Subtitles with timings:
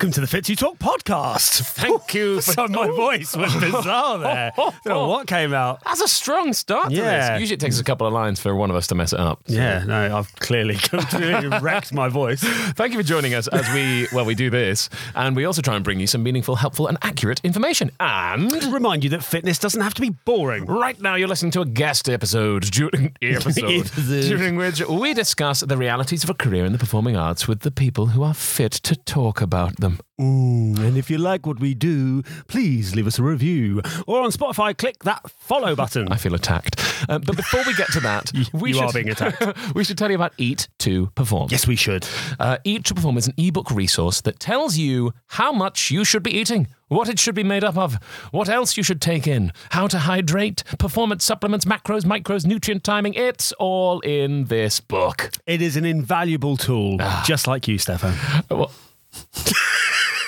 [0.00, 1.60] Welcome to the Fit2 Talk podcast.
[1.74, 2.40] Thank you.
[2.40, 4.50] so my voice was bizarre there.
[4.56, 5.84] Don't know what came out.
[5.84, 7.32] That's a strong start to Yeah.
[7.32, 7.40] this.
[7.40, 9.42] Usually it takes a couple of lines for one of us to mess it up.
[9.46, 12.40] So Yeah, no, I've clearly completely wrecked my voice.
[12.40, 14.88] Thank you for joining us as we, well, we do this.
[15.14, 17.90] And we also try and bring you some meaningful, helpful, and accurate information.
[18.00, 20.64] And Remind you that fitness doesn't have to be boring.
[20.64, 23.90] right now you're listening to a guest episode during, Episode.
[24.06, 27.70] during which we discuss the realities of a career in the performing arts with the
[27.70, 29.89] people who are fit to talk about them.
[30.20, 33.80] Mm, and if you like what we do, please leave us a review.
[34.06, 36.08] Or on Spotify, click that follow button.
[36.12, 36.78] I feel attacked.
[37.08, 39.42] Uh, but before we get to that, we you should, are being attacked.
[39.74, 41.48] we should tell you about Eat to Perform.
[41.50, 42.06] yes, we should.
[42.38, 46.22] Uh, Eat to Perform is an ebook resource that tells you how much you should
[46.22, 47.94] be eating, what it should be made up of,
[48.30, 53.14] what else you should take in, how to hydrate, performance supplements, macros, micros, nutrient timing.
[53.14, 55.30] It's all in this book.
[55.46, 58.14] It is an invaluable tool, just like you, Steffan.
[58.50, 58.70] Well,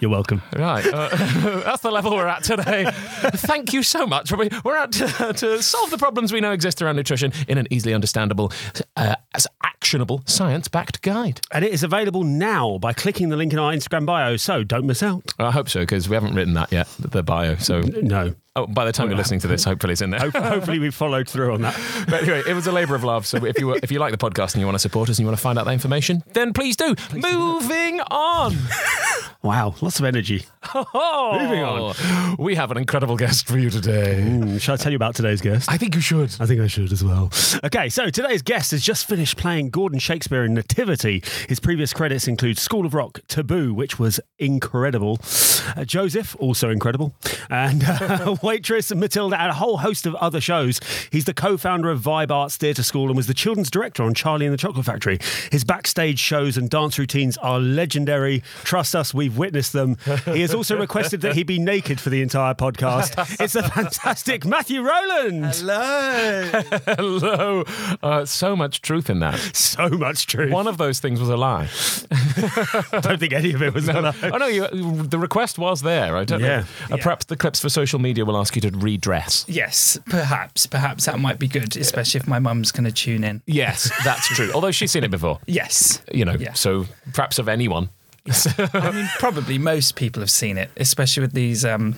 [0.00, 0.42] You're welcome.
[0.56, 1.08] right, uh,
[1.64, 2.86] that's the level we're at today.
[2.90, 4.32] Thank you so much.
[4.32, 7.66] We're we're out to, to solve the problems we know exist around nutrition in an
[7.70, 8.50] easily understandable,
[8.96, 11.40] uh, as actionable, science-backed guide.
[11.52, 14.86] And it is available now by clicking the link in our Instagram bio, so don't
[14.86, 15.22] miss out.
[15.38, 17.56] I hope so because we haven't written that yet, the bio.
[17.56, 18.34] So, No.
[18.56, 20.30] oh, by the time you're listening to this, hopefully it's in there.
[20.30, 21.78] Hopefully, we followed through on that.
[22.08, 23.26] But anyway, it was a labour of love.
[23.26, 25.20] So if you if you like the podcast and you want to support us and
[25.24, 26.94] you want to find out that information, then please do.
[27.12, 28.56] Moving on.
[29.42, 30.44] Wow, lots of energy.
[30.74, 32.36] Moving on.
[32.38, 34.22] We have an incredible guest for you today.
[34.22, 35.70] Mm, shall I tell you about today's guest?
[35.70, 36.36] I think you should.
[36.38, 37.30] I think I should as well.
[37.64, 41.22] Okay, so today's guest has just finished playing Gordon Shakespeare in Nativity.
[41.48, 45.18] His previous credits include School of Rock, Taboo, which was incredible,
[45.74, 47.14] uh, Joseph, also incredible,
[47.48, 50.80] and uh, Waitress, Matilda, and a whole host of other shows.
[51.10, 54.12] He's the co founder of Vibe Arts Theatre School and was the children's director on
[54.12, 55.18] Charlie and the Chocolate Factory.
[55.50, 58.42] His backstage shows and dance routines are legendary.
[58.64, 59.96] Trust us, we've witnessed them.
[60.26, 63.40] He has also requested that he be naked for the entire podcast.
[63.40, 65.44] It's the fantastic Matthew Rowland.
[65.54, 66.50] Hello.
[66.86, 67.64] Hello.
[68.02, 69.38] Uh, so much truth in that.
[69.54, 70.52] So much truth.
[70.52, 71.68] One of those things was a lie.
[72.10, 74.14] I don't think any of it was a lie.
[74.22, 74.66] Oh no, you,
[75.02, 76.16] the request was there.
[76.16, 76.64] I don't Yeah.
[76.88, 76.96] know.
[76.96, 79.44] Uh, Perhaps the clips for social media will ask you to redress.
[79.48, 83.42] yes, perhaps, perhaps that might be good, especially if my mum's going to tune in.
[83.46, 84.50] Yes, that's true.
[84.54, 85.38] Although she's seen it before.
[85.46, 86.02] Yes.
[86.12, 86.52] You know, Yeah.
[86.54, 87.88] so perhaps of anyone.
[88.74, 91.64] I mean, probably most people have seen it, especially with these.
[91.64, 91.96] Um,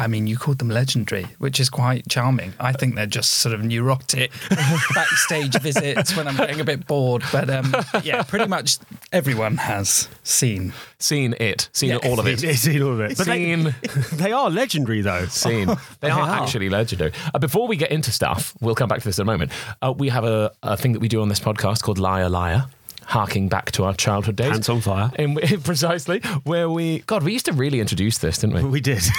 [0.00, 2.52] I mean, you called them legendary, which is quite charming.
[2.60, 4.30] I think they're just sort of neurotic
[4.94, 7.24] backstage visits when I'm getting a bit bored.
[7.32, 8.78] But um, yeah, pretty much
[9.12, 10.72] everyone has seen.
[11.00, 11.68] Seen it.
[11.72, 12.08] Seen Yeah.
[12.08, 12.38] all of it.
[12.38, 13.18] Seen all of it.
[13.18, 13.74] But they, Seen.
[14.12, 15.26] they are legendary, though.
[15.26, 15.68] Scene.
[15.98, 16.42] They are are.
[16.42, 17.10] actually legendary.
[17.34, 19.50] Uh, before we get into stuff, we'll come back to this in a moment.
[19.82, 22.66] Uh, we have a, a thing that we do on this podcast called Liar Liar,
[23.08, 24.50] harking back to our childhood days.
[24.50, 25.10] Pants on fire.
[25.18, 28.64] In, precisely, where we, God, we used to really introduce this, didn't we?
[28.64, 29.02] We did.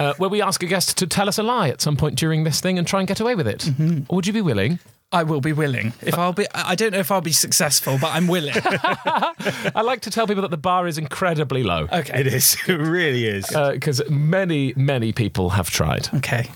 [0.00, 2.42] Uh, where we ask a guest to tell us a lie at some point during
[2.42, 3.60] this thing and try and get away with it.
[3.60, 4.14] Mm-hmm.
[4.14, 4.80] Would you be willing?
[5.12, 5.92] I will be willing.
[6.02, 8.54] If uh, I'll be, I don't know if I'll be successful, but I'm willing.
[8.56, 11.86] I like to tell people that the bar is incredibly low.
[11.92, 12.20] Okay.
[12.20, 12.56] it is.
[12.66, 13.54] It really is.
[13.54, 16.08] Uh, because many, many people have tried.
[16.14, 16.50] Okay.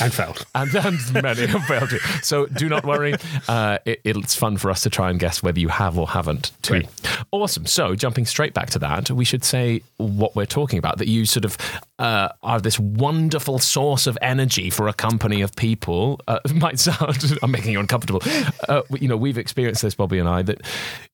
[0.00, 0.46] And failed.
[0.54, 1.98] and, and many have failed to.
[2.22, 3.14] So do not worry.
[3.48, 6.50] Uh, it, it's fun for us to try and guess whether you have or haven't
[6.62, 6.80] too.
[6.80, 6.88] Great.
[7.30, 7.66] Awesome.
[7.66, 10.98] So jumping straight back to that, we should say what we're talking about.
[10.98, 11.56] That you sort of
[11.98, 16.20] uh, are this wonderful source of energy for a company of people.
[16.28, 18.22] Uh, it might sound I'm making you uncomfortable.
[18.68, 20.42] Uh, you know, we've experienced this, Bobby and I.
[20.42, 20.60] That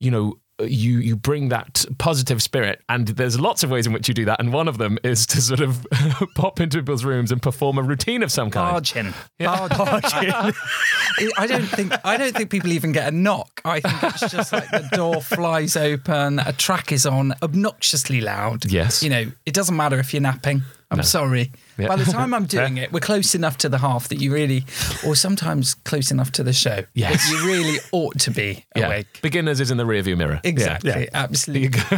[0.00, 4.06] you know you you bring that positive spirit and there's lots of ways in which
[4.06, 5.84] you do that and one of them is to sort of
[6.36, 9.12] pop into people's rooms and perform a routine of some kind Barge in.
[9.40, 10.30] Barge in.
[11.38, 13.60] I don't think I don't think people even get a knock.
[13.64, 18.70] I think it's just like the door flies open, a track is on, obnoxiously loud.
[18.70, 19.02] Yes.
[19.02, 20.62] You know, it doesn't matter if you're napping.
[20.90, 21.52] I'm sorry.
[21.76, 21.88] Yeah.
[21.88, 24.64] By the time I'm doing it, we're close enough to the half that you really,
[25.06, 26.84] or sometimes close enough to the show.
[26.94, 27.28] Yes.
[27.30, 28.86] that You really ought to be yeah.
[28.86, 29.20] awake.
[29.22, 30.90] beginners is in the rearview mirror Exactly.
[30.90, 31.06] Yeah.
[31.12, 31.80] Absolutely.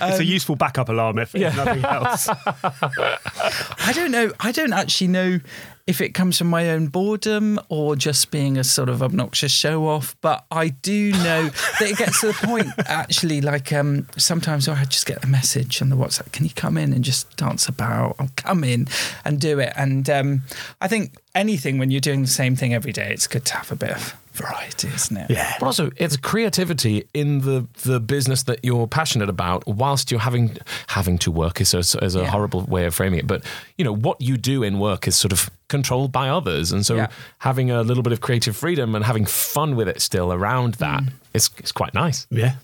[0.00, 2.28] it's a useful backup alarm if, if nothing else.
[2.28, 4.32] I don't know.
[4.40, 5.40] I don't actually know
[5.86, 9.86] if it comes from my own boredom or just being a sort of obnoxious show
[9.88, 11.48] off, but I do know
[11.78, 15.82] that it gets to the point actually like um, sometimes I just get a message
[15.82, 18.16] on the WhatsApp, can you come in and just dance about?
[18.18, 18.86] I'll come in
[19.24, 19.72] and do it.
[19.76, 20.42] And um,
[20.80, 23.70] I think anything when you're doing the same thing every day, it's good to have
[23.72, 25.30] a bit of variety, isn't it?
[25.30, 25.54] Yeah.
[25.60, 30.56] But also, it's creativity in the, the business that you're passionate about, whilst you're having
[30.88, 32.26] having to work is a, is a Yeah.
[32.30, 33.26] horrible way of framing it.
[33.26, 33.44] But
[33.78, 36.96] you know what you do in work is sort of controlled by others, and so
[36.96, 37.08] Yeah.
[37.38, 41.02] having a little bit of creative freedom and having fun with it still around that
[41.02, 41.12] Mm.
[41.34, 42.26] is is quite nice.
[42.30, 42.54] Yeah.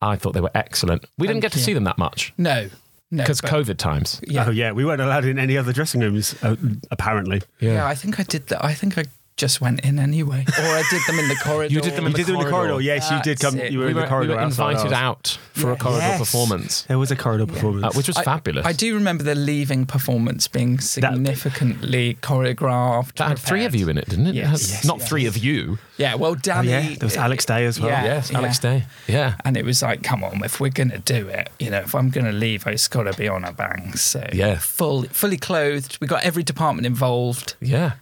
[0.00, 1.04] I thought they were excellent.
[1.18, 2.70] We didn't Thank get to see them that much No, no,
[3.10, 4.20] because but- COVID times.
[4.26, 6.34] Yeah, Oh yeah, we weren't allowed in any other dressing rooms.
[6.42, 6.56] Uh,
[6.90, 7.86] apparently, yeah.
[7.86, 8.64] I think I did that.
[8.64, 9.04] I think I
[9.36, 11.72] just went in anyway, or I did them in the corridor.
[11.74, 12.72] You did them in you the did them in the corridor.
[12.74, 12.84] corridor.
[12.84, 13.58] Yes, you did come.
[13.58, 13.70] it.
[13.72, 14.36] You were We in were, the we corridor.
[14.36, 16.18] were invited out for a corridor Yes.
[16.18, 18.64] performance, There was a corridor performance, uh, which was I- fabulous.
[18.66, 23.14] I do remember the leaving performance being significantly choreographed.
[23.16, 24.34] that had three of you in it, didn't it?
[24.34, 24.44] Yes.
[24.46, 25.08] It had- Yes, Not yes.
[25.08, 25.78] three of you.
[25.96, 26.68] Yeah, well, Oh, Danny.
[26.68, 27.90] yeah, there was Alex Day as well.
[27.90, 28.04] Yeah.
[28.04, 28.84] yes, Alex Day.
[29.06, 29.34] Yeah.
[29.44, 31.94] And it was like, come on, if we're going to do it, you know, if
[31.94, 33.94] I'm going to leave, it's got to be on a bang.
[33.96, 34.58] So, Yeah.
[34.58, 35.96] full, fully clothed.
[36.00, 37.54] We got every department involved.
[37.60, 37.92] Yeah.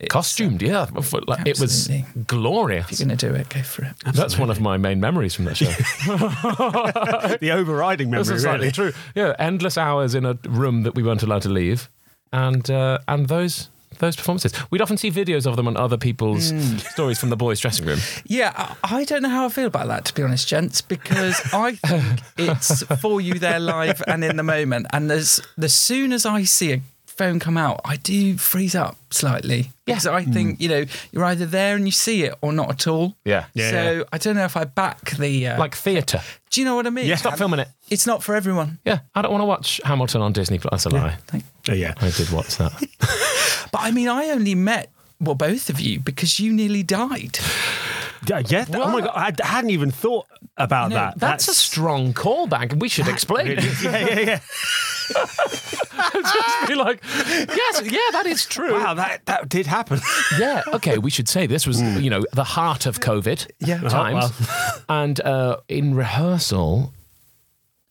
[0.00, 0.86] It's, Costumed, yeah.
[1.26, 1.88] Like, It was
[2.26, 2.90] glorious.
[2.90, 3.92] If you're going to do it, go for it.
[4.12, 5.66] That's one of my main memories from that show.
[7.40, 8.36] the overriding This memory.
[8.36, 8.72] is slightly Really.
[8.72, 8.92] true.
[9.14, 11.88] Yeah, endless hours in a room that we weren't allowed to leave,
[12.32, 13.68] and uh, and those
[14.00, 14.52] those performances.
[14.72, 16.78] We'd often see videos of them on other people's Hmm.
[16.78, 18.00] stories from the boys' dressing room.
[18.26, 18.52] Yeah,
[18.82, 21.76] I I don't know how I feel about that, to be honest, gents, because I
[21.76, 24.86] think it's for you there live and in the moment.
[24.92, 26.80] And as the soon as I see a
[27.16, 29.70] phone come out, I do freeze up slightly.
[29.86, 32.86] Because I think, you know, you're either there and you see it or not at
[32.86, 33.16] all.
[33.24, 34.02] Yeah, Yeah, so yeah.
[34.12, 35.48] I don't know if I back the.
[35.48, 36.20] Uh, like theatre.
[36.50, 37.06] do you know what I mean?
[37.06, 37.16] Yeah.
[37.16, 37.68] Stop filming it.
[37.90, 38.78] It's not for everyone.
[38.84, 40.84] Yeah, I don't want to watch Hamilton on Disney Plus.
[40.84, 41.16] That's a lie.
[41.26, 41.94] Thank- Oh, yeah.
[42.00, 42.72] I did watch that.
[43.72, 44.90] But I mean, I only met,
[45.20, 47.38] well, both of you because you nearly died.
[48.28, 48.64] Yeah, yeah.
[48.72, 50.26] Oh my god, I hadn't even thought
[50.56, 51.18] about No, that.
[51.18, 52.78] That's, a strong callback.
[52.78, 53.48] We should explain.
[53.48, 54.40] Really- yeah, yeah, yeah.
[56.14, 58.72] Just be like, yes, yeah, that is true.
[58.72, 60.00] Wow, that that did happen.
[60.38, 60.62] Yeah.
[60.72, 60.98] Okay.
[60.98, 63.80] We should say this was, you know, the heart of COVID Yeah.
[63.88, 64.32] times,
[64.88, 66.92] and uh, in rehearsal,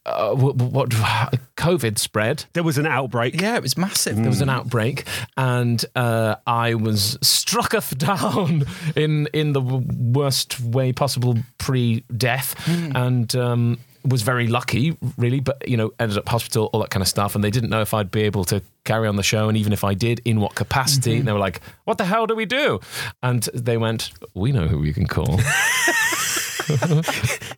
[0.06, 2.46] uh, what, what COVID spread.
[2.54, 3.40] There was an outbreak.
[3.40, 4.18] Yeah, it was massive.
[4.18, 5.06] There was an outbreak,
[5.38, 8.66] and uh, I was strucketh down
[8.96, 13.34] in in the worst way possible pre-death, and.
[13.36, 17.08] Um, was very lucky, really, but you know, ended up hospital, all that kind of
[17.08, 19.58] stuff, and they didn't know if I'd be able to carry on the show, and
[19.58, 21.18] even if I did, in what capacity.
[21.18, 22.80] And they were like, "What the hell do we do?"
[23.22, 25.40] And they went, "We know who you can call."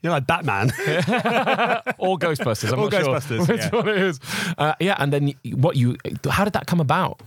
[0.02, 0.70] You're like Batman.
[2.00, 2.74] or Ghostbusters.
[2.74, 3.70] I'm Or not sure Ghostbusters, which yeah.
[3.70, 4.20] one it is.
[4.58, 5.98] Uh, yeah, and then what you?
[6.30, 7.22] How did that come about?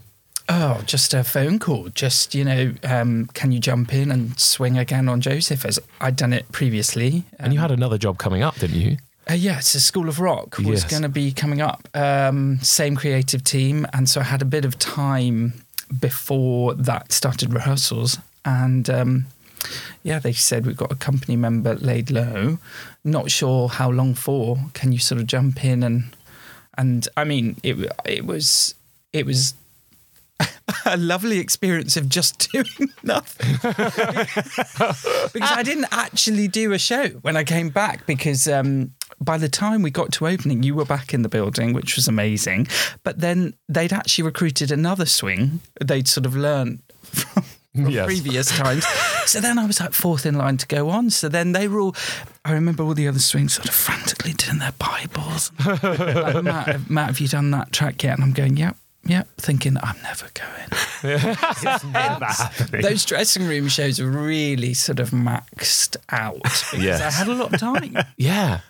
[0.51, 1.91] Oh, just a phone call.
[1.91, 6.17] Just, you know, um, can you jump in and swing again on Joseph as I'd
[6.17, 7.25] done it previously?
[7.39, 8.97] And you had another job coming up, didn't you?
[9.31, 10.91] Uh, yeah, it's a School of Rock was Yes.
[10.91, 11.87] going to be coming up.
[11.95, 13.87] Um, same creative team.
[13.93, 15.53] And so I had a bit of time
[16.01, 18.19] before that started rehearsals.
[18.45, 19.27] And um,
[20.03, 22.59] yeah, they said we've got a company member laid low.
[23.05, 24.57] Not sure how long for.
[24.73, 26.05] Can you sort of jump in and
[26.79, 28.75] and I mean it it was
[29.13, 29.55] it was
[30.85, 33.53] a lovely experience of just doing nothing
[35.33, 39.49] because I didn't actually do a show when I came back because um, by the
[39.49, 42.69] time we got to opening, you were back in the building, which was amazing.
[43.03, 45.61] But then they'd actually recruited another swing.
[45.85, 47.43] They'd sort of learned from,
[47.75, 48.07] from Yes.
[48.07, 48.85] previous times.
[49.27, 51.11] So then I was like fourth in line to go on.
[51.11, 51.97] So then they were all,
[52.45, 55.53] I remember all the other swings sort of frantically doing their Bibles.
[55.83, 58.15] like, Matt, Matt, have you done that track yet?
[58.15, 58.77] And I'm going, yep.
[59.05, 60.69] Yep, thinking I'm never going.
[62.83, 67.01] Those dressing room shows are really sort of maxed out because Yes.
[67.01, 67.97] I had a lot of time.
[68.17, 68.61] Yeah.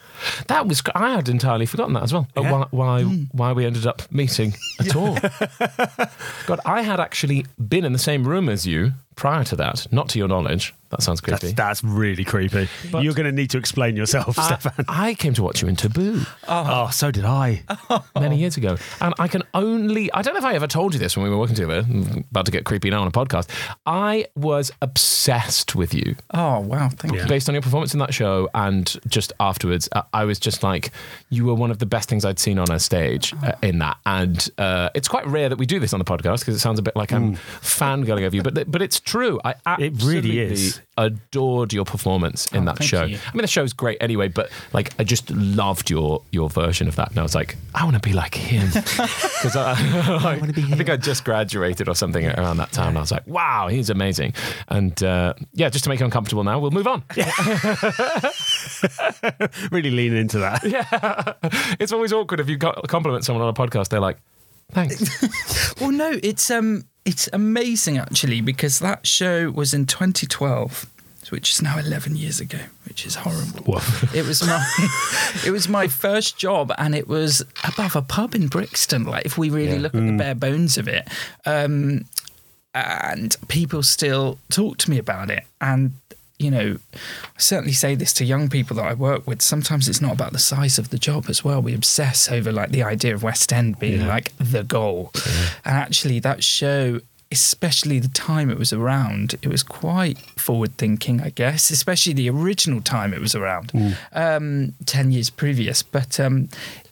[0.48, 2.26] That was I had entirely forgotten that as well.
[2.36, 2.50] Yeah.
[2.52, 3.22] Why why, Hmm.
[3.32, 5.14] why we ended up meeting at all.
[6.46, 10.08] God, I had actually been in the same room as you prior to that, not
[10.10, 10.74] to your knowledge.
[10.90, 11.48] That sounds creepy.
[11.52, 12.66] That's, that's really creepy.
[12.90, 14.84] But You're going to need to explain yourself, I, Steffan.
[14.88, 17.62] I came to watch you in Taboo Oh, so did I.
[18.18, 18.78] many years ago.
[19.02, 21.30] And I can only, I don't know if I ever told you this when we
[21.30, 23.50] were working together, I'm about to get creepy now on a podcast.
[23.84, 27.26] I was obsessed with you Oh wow, thank you.
[27.26, 29.90] based on your performance in that show and just afterwards.
[29.94, 30.90] I- I was just like,
[31.28, 33.98] you were one of the best things I'd seen on a stage uh, in that.
[34.06, 36.78] And uh, it's quite rare that we do this on the podcast because it sounds
[36.78, 39.40] a bit like I'm fangirling over you, but, but it's true.
[39.44, 40.80] I It absolutely really is.
[40.96, 43.04] adored your performance in that show.
[43.04, 43.18] you.
[43.26, 46.96] I mean, the show's great anyway, but like, I just loved your your version of
[46.96, 47.10] that.
[47.10, 49.72] And I was like, I want to be like him because I,
[50.24, 52.88] like, I think I just graduated or something around that time.
[52.88, 54.34] And I was like, wow, he's amazing.
[54.68, 57.02] And uh, yeah, just to make you uncomfortable now, we'll move on.
[59.70, 60.60] really leaning into that.
[60.64, 61.34] Yeah,
[61.80, 63.88] it's always awkward if you compliment someone on a podcast.
[63.88, 64.18] They're like,
[64.72, 65.74] thanks.
[65.80, 70.86] Well, no, it's um, it's amazing actually because that show was in 2012,
[71.30, 73.80] which is now 11 years ago, which is horrible.
[74.12, 74.66] It was my,
[75.46, 79.04] it was my first job, and it was above a pub in Brixton.
[79.04, 79.78] Like, if we really Yeah.
[79.82, 81.06] look at the bare bones of it,
[81.46, 82.04] um,
[82.74, 85.92] and people still talk to me about it, and
[86.38, 89.42] you know, I certainly say this to young people that I work with.
[89.42, 91.60] Sometimes it's not about the size of the job as well.
[91.60, 94.06] We obsess over like the idea of West End being Yeah.
[94.08, 95.12] like the goal,
[95.64, 97.00] and actually that show.
[97.30, 101.70] Especially the time it was around, it was quite forward thinking, I guess.
[101.70, 103.70] Especially the original time it was around,
[104.14, 105.82] um, ten years previous.
[105.82, 106.48] But um,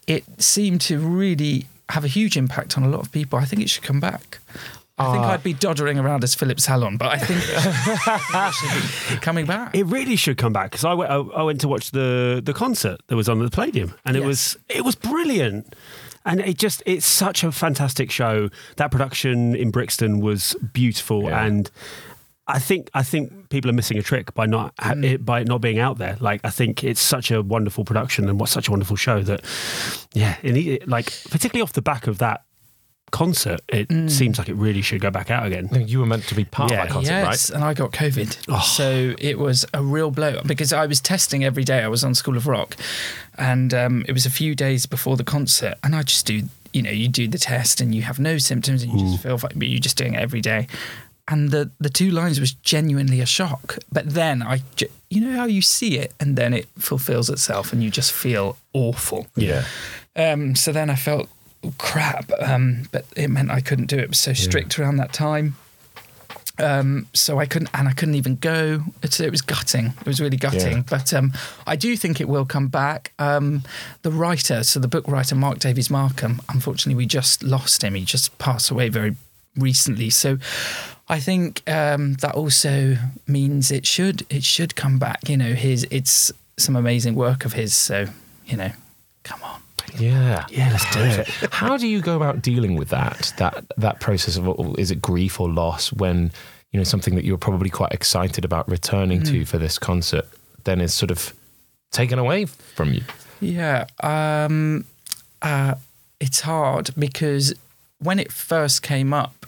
[0.07, 3.39] it seemed to really have a huge impact on a lot of people.
[3.39, 4.39] I think it should come back.
[4.99, 5.33] I think Ah.
[5.33, 9.75] I'd be doddering around as Philip Sallon, but I think it should be coming back.
[9.75, 12.55] It really should come back because I went, I, I went to watch the the
[12.55, 14.27] concert that was on the Palladium, and it Yes.
[14.27, 15.75] was it was brilliant.
[16.25, 18.49] And it just it's such a fantastic show.
[18.77, 21.45] That production in Brixton was beautiful, Yeah.
[21.45, 21.71] and
[22.49, 25.05] I think I think people are missing a trick by not ha- Mm.
[25.05, 26.17] it, by it not being out there.
[26.21, 29.45] Like I think it's such a wonderful production and what's such a wonderful show that
[30.15, 32.43] yeah, it, need- like particularly off the back of that
[33.11, 34.11] concert, it Mm.
[34.11, 35.69] seems like it really should go back out again.
[35.87, 36.83] You were meant to be part Yeah.
[36.83, 37.57] of that concert, yes, right?
[37.57, 38.37] and I got COVID.
[38.49, 38.61] Oh.
[38.61, 41.83] So it was a real blow because I was testing every day.
[41.83, 42.77] I was on School of Rock,
[43.39, 46.83] and um, it was a few days before the concert, and I just do, you
[46.83, 49.53] know, you do the test and you have no symptoms and you just feel fine,
[49.57, 50.67] but you're just doing it every day.
[51.29, 53.79] And the the two lines was genuinely a shock.
[53.91, 54.63] But then I,
[55.11, 58.57] you know, how you see it, and then it fulfills itself, and you just feel
[58.73, 59.27] awful.
[59.37, 59.65] Yeah.
[60.15, 61.29] Um, so then I felt
[61.79, 64.05] crap, um, but it meant I couldn't do it.
[64.05, 65.57] It was so strict around that time.
[66.59, 68.83] Um, so I couldn't, and I couldn't even go.
[69.03, 69.93] It's, it was gutting.
[70.01, 70.79] It was really gutting.
[70.79, 70.83] Yeah.
[70.89, 71.33] But um,
[71.67, 73.13] I do think it will come back.
[73.19, 73.63] Um,
[74.03, 77.95] the writer, so the book writer Mark Davies Markham, unfortunately, we just lost him.
[77.95, 79.17] He just passed away very
[79.57, 80.11] recently.
[80.11, 80.39] So
[81.09, 82.97] I think um, that also
[83.27, 85.29] means it should it should come back.
[85.29, 87.75] You know, his it's some amazing work of his.
[87.75, 88.07] So
[88.47, 88.71] you know,
[89.25, 89.61] come on.
[89.99, 90.47] Yeah.
[90.51, 91.29] Yeah, let's do it.
[91.53, 93.33] How do you go about dealing with that?
[93.39, 96.33] That that process of is it grief or loss when
[96.73, 100.27] you know something that you're probably quite excited about returning to for this concert
[100.65, 101.33] then is sort of
[101.93, 103.03] taken away from you?
[103.41, 104.85] Yeah, um,
[105.43, 105.75] uh,
[106.21, 107.55] it's hard because
[107.99, 109.47] when it first came up,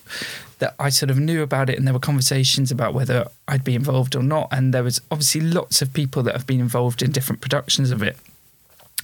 [0.59, 3.75] that I sort of knew about it, and there were conversations about whether I'd be
[3.75, 7.13] involved or not, and there was obviously lots of people that have been involved in
[7.13, 8.17] different productions of it.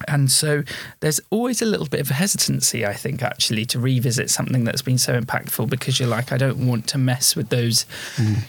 [0.08, 0.64] And so
[1.00, 4.98] there's always a little bit of hesitancy, I think, actually, to revisit something that's been
[4.98, 7.86] so impactful because you're like, I don't want to mess with those,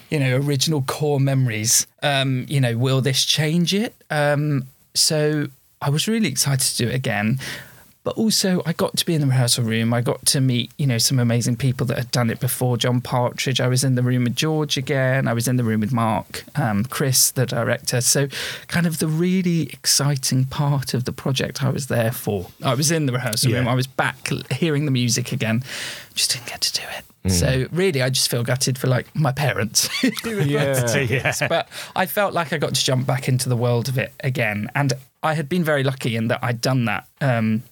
[0.09, 1.85] you know, original core memories.
[2.01, 3.95] Um, you know, will this change it?
[4.09, 5.47] Um, so
[5.81, 7.39] I was really excited to do it again.
[8.05, 9.91] But also, I got to be in the rehearsal room.
[9.91, 12.77] I got to meet, you know, some amazing people that had done it before.
[12.77, 13.59] John Partridge.
[13.59, 15.27] I was in the room with George again.
[15.27, 18.01] I was in the room with Mark, um, Chris, the director.
[18.01, 18.27] So,
[18.67, 22.45] kind of the really exciting part of the project I was there for.
[22.63, 23.67] I was in the rehearsal room.
[23.67, 25.63] I was back hearing the music again.
[26.13, 27.31] Just didn't get to do it.
[27.31, 29.87] So, really, I just feel gutted for like my parents.
[30.23, 31.23] who were meant to Yeah.
[31.23, 31.41] this.
[31.49, 34.69] But I felt like I got to jump back into the world of it again.
[34.75, 34.93] And
[35.23, 37.07] I had been very lucky in that I'd done that.
[37.19, 37.63] Um,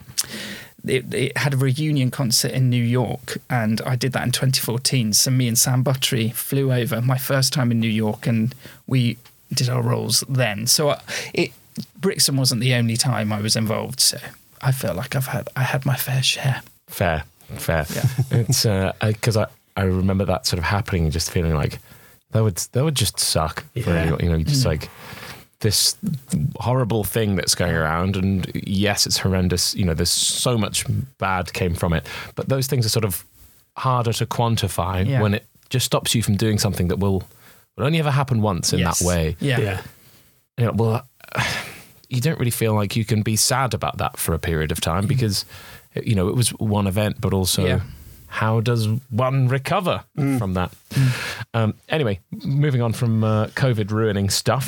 [0.85, 5.13] it, it had a reunion concert in New York, and I did that in 2014.
[5.13, 8.53] So me and Sam Buttery flew over my first time in New York, and
[8.87, 9.17] we
[9.53, 10.67] did our roles then.
[10.67, 11.01] So I-
[11.33, 11.51] it
[11.99, 13.99] Brixton wasn't the only time I was involved.
[13.99, 14.17] So
[14.61, 16.61] I feel like I've had I had my fair share.
[16.87, 17.23] Fair,
[17.57, 17.85] fair.
[17.95, 18.03] Yeah.
[18.41, 21.79] It's because I, I remember that sort of happening and just feeling like
[22.31, 23.63] that would that would just suck.
[23.73, 23.87] Yeah.
[23.89, 24.47] anyone, you know, Mm.
[24.47, 24.89] just like
[25.63, 25.95] this
[26.59, 28.15] horrible thing that's going around.
[28.15, 29.73] And yes, it's horrendous.
[29.73, 30.85] You know, there's so much
[31.17, 32.05] bad came from it,
[32.35, 33.25] but those things are sort of
[33.77, 35.21] harder to quantify Yeah.
[35.21, 37.23] when it just stops you from doing something that will
[37.75, 38.99] will only ever happen once in Yes.
[38.99, 39.35] that way.
[39.39, 39.59] Yeah.
[39.59, 39.81] yeah.
[40.57, 41.07] You know, well,
[42.09, 44.79] you don't really feel like you can be sad about that for a period of
[44.79, 45.07] time mm-hmm.
[45.07, 45.45] because,
[46.03, 47.79] you know, it was one event, but also Yeah.
[48.33, 50.71] How does one recover from that?
[51.53, 54.67] Um, anyway, moving on from uh, COVID ruining stuff.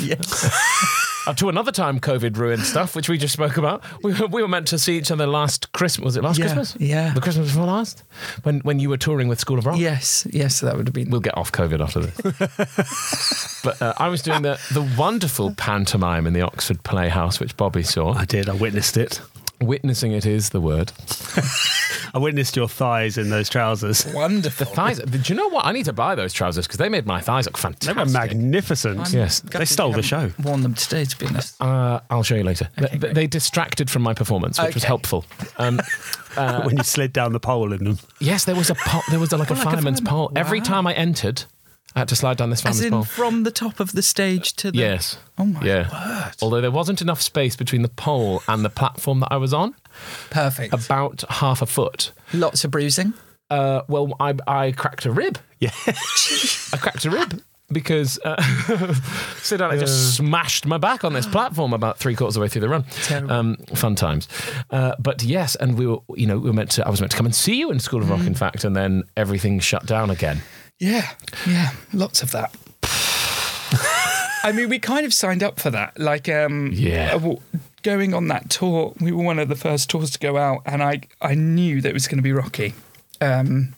[1.28, 3.84] Uh, to another time, COVID ruined stuff, which we just spoke about.
[4.04, 6.06] We were, we were meant to see each other last Christmas.
[6.06, 6.78] Was it last Yeah, Christmas?
[6.80, 7.14] yeah.
[7.16, 8.04] The Christmas before last?
[8.44, 9.80] When when you were touring with School of Rock?
[9.80, 11.10] Yes, yes, that would have been.
[11.10, 13.62] We'll get off COVID after this.
[13.64, 17.82] but uh, I was doing the, the wonderful pantomime in the Oxford Playhouse, which Bobby
[17.82, 18.14] saw.
[18.14, 18.48] I did.
[18.48, 19.22] I witnessed it.
[19.62, 20.92] Witnessing it is the word.
[22.14, 24.06] I witnessed your thighs in those trousers.
[24.14, 24.66] Wonderful.
[24.66, 25.00] The Thighs.
[25.00, 25.66] Do you know what?
[25.66, 27.94] I need to buy those trousers because they made my thighs look fantastic.
[27.96, 29.12] They were magnificent.
[29.14, 29.40] Yes.
[29.42, 30.44] They stole the haven't show.
[30.44, 31.62] Worn them today, to be honest.
[31.62, 32.70] Uh, I'll show you later.
[32.82, 35.26] Okay, They- they distracted from my performance, which was helpful.
[35.58, 35.80] Um,
[36.36, 38.00] when you slid down the pole in them.
[38.20, 40.12] yes, there was a po- there was a, like a like a fireman's fireman.
[40.12, 40.32] pole.
[40.36, 41.44] Every time I entered,
[41.96, 43.04] I had to slide down this As in pole.
[43.06, 44.78] from the top of the stage to the.
[44.80, 45.18] Yes.
[45.38, 46.24] Oh my yeah.
[46.26, 46.34] word.
[46.42, 49.76] Although there wasn't enough space between the pole and the platform that I was on,
[50.30, 50.74] Perfect.
[50.74, 52.12] about half a foot.
[52.34, 53.14] Lots of bruising.
[53.50, 55.38] Uh, well, I, I cracked a rib.
[55.62, 55.72] Yeah.
[55.88, 57.42] I cracked a rib.
[57.72, 58.36] because uh,
[59.58, 62.50] down, I just smashed my back on this platform about three quarters of the way
[62.50, 62.84] through the run.
[63.04, 63.32] Terrible.
[63.32, 64.28] Um, fun times,
[64.70, 66.86] uh, but yes, and we were, you know, we were meant to.
[66.86, 68.28] I was meant to come and see you in School of Rock, Mm.
[68.28, 70.42] in fact, and then everything shut down again.
[70.80, 71.10] Yeah,
[71.48, 72.54] yeah, lots of that.
[74.44, 76.00] I mean, we kind of signed up for that.
[76.00, 77.18] Like, um, Yeah.
[77.82, 80.84] going on that tour, we were one of the first tours to go out, and
[80.84, 82.74] I, I knew that it was going to be rocky.
[83.22, 83.74] Um,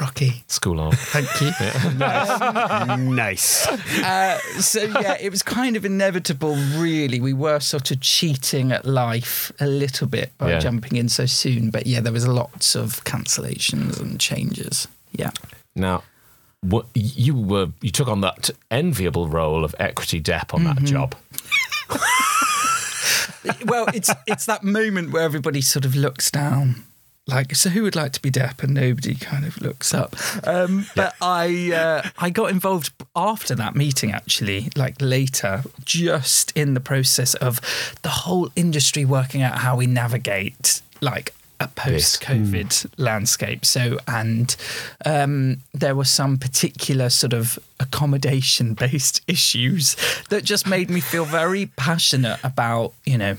[0.00, 0.42] rocky.
[0.48, 0.92] School on.
[0.92, 1.50] Thank you.
[3.14, 3.66] nice.
[3.68, 6.56] uh, so yeah, it was kind of inevitable.
[6.76, 10.58] Really, we were sort of cheating at life a little bit by Yeah.
[10.60, 11.70] jumping in so soon.
[11.70, 14.88] But yeah, there was lots of cancellations and changes.
[15.12, 15.30] Yeah.
[15.76, 16.02] Now,
[16.62, 20.74] what you were you took on that enviable role of equity dep on Mm-hmm.
[20.74, 21.14] that job.
[23.66, 26.82] well, it's it's that moment where everybody sort of looks down.
[27.28, 28.62] Like, so who would like to be Depp?
[28.62, 30.14] And nobody kind of looks up.
[30.46, 36.74] Um, but I uh, I got involved after that meeting, actually, like later, just in
[36.74, 37.60] the process of
[38.02, 43.64] the whole industry working out how we navigate like a post-COVID landscape.
[43.64, 44.54] So, and
[45.04, 49.96] um, there were some particular sort of accommodation-based issues
[50.30, 53.36] that just made me feel very passionate about, you know,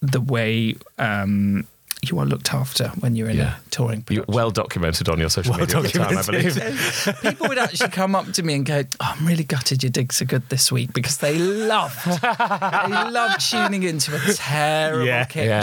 [0.00, 1.66] the way um,
[2.02, 3.56] you are looked after when you're in Yeah.
[3.66, 4.34] a touring You, production.
[4.34, 7.18] well documented on your social media at the time, I believe.
[7.22, 10.22] People would actually come up to me and go, oh, "I'm really gutted your digs
[10.22, 15.26] are good this week," because they loved, they loved tuning into a terrible Yeah.
[15.34, 15.60] Yeah.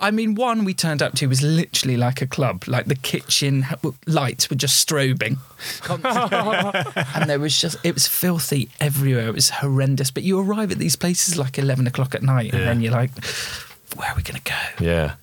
[0.00, 2.64] I mean, one we turned up to was literally like a club.
[2.66, 3.66] Like the kitchen
[4.06, 5.38] lights were just strobing,
[7.14, 9.28] and there was just it was filthy everywhere.
[9.28, 10.10] It was horrendous.
[10.10, 13.10] But you arrive at these places like eleven o'clock at night, and then you're like,
[13.94, 15.14] "Where are we going to go?" Yeah.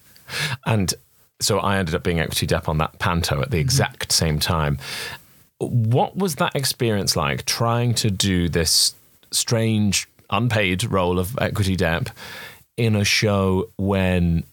[0.66, 0.94] And
[1.40, 3.62] so I ended up being equity dep on that panto at the mm-hmm.
[3.62, 4.78] exact same time.
[5.60, 8.94] What was that experience like trying to do this
[9.32, 12.10] strange unpaid role of equity dep
[12.76, 14.44] in a show when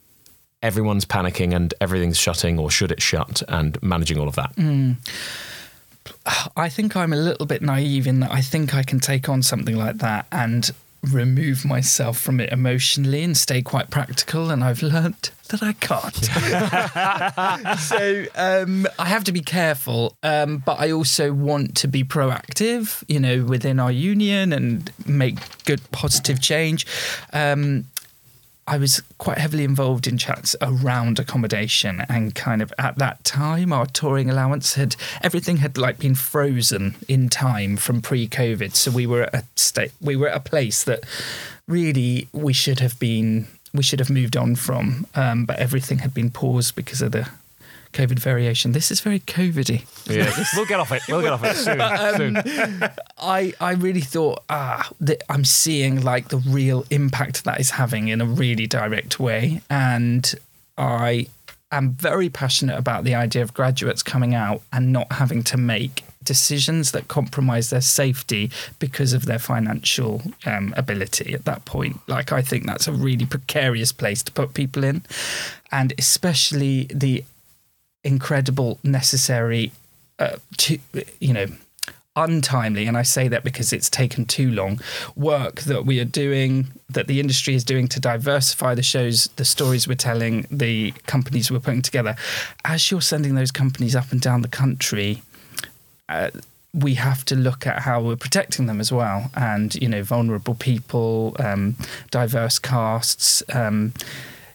[0.64, 4.52] everyone's panicking and everything's shutting or should it shut and managing all of that?
[6.56, 9.42] I think I'm a little bit naive in that I think I can take on
[9.42, 10.70] something like that and
[11.02, 14.50] remove myself from it emotionally and stay quite practical.
[14.50, 16.14] And I've learnt that I can't.
[17.78, 23.04] so um, I have to be careful, um, but I also want to be proactive,
[23.06, 26.86] you know, within our union and make good positive change.
[27.34, 27.84] Um,
[28.66, 33.72] I was quite heavily involved in chats around accommodation and kind of at that time
[33.72, 38.74] our touring allowance had everything had like been frozen in time from pre-COVID.
[38.74, 41.04] So we were at a state we were at a place that
[41.68, 46.14] really we should have been we should have moved on from um, but everything had
[46.14, 47.28] been paused because of the
[47.94, 50.30] COVID variation this is very COVIdy Yeah.
[50.56, 51.02] we'll get off it.
[51.08, 51.80] We'll get off it soon.
[52.44, 52.90] soon.
[53.18, 58.08] I, I really thought, ah, that I'm seeing like the real impact that is having
[58.08, 59.62] in a really direct way.
[59.70, 60.34] And
[60.76, 61.28] I
[61.72, 66.04] am very passionate about the idea of graduates coming out and not having to make
[66.22, 72.00] decisions that compromise their safety because of their financial um, ability at that point.
[72.08, 75.02] Like, I think that's a really precarious place to put people in.
[75.70, 77.24] And especially the
[78.04, 79.72] incredible, necessary,
[80.18, 80.78] uh, to,
[81.20, 81.46] you know,
[82.16, 84.80] untimely, and I say that because it's taken too long,
[85.16, 89.44] work that we are doing, that the industry is doing to diversify the shows, the
[89.44, 92.14] stories we're telling, the companies we're putting together.
[92.64, 95.22] As you're sending those companies up and down the country,
[96.08, 96.30] uh,
[96.72, 100.54] we have to look at how we're protecting them as well, and you know, vulnerable
[100.54, 101.76] people, um,
[102.10, 103.42] diverse casts.
[103.52, 103.92] Um,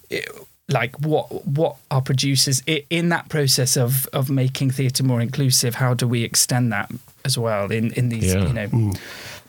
[0.09, 0.29] it-
[0.69, 5.93] like what what our producers in that process of of making theatre more inclusive how
[5.93, 6.91] do we extend that
[7.25, 8.45] as well in in these Yeah.
[8.47, 8.93] you know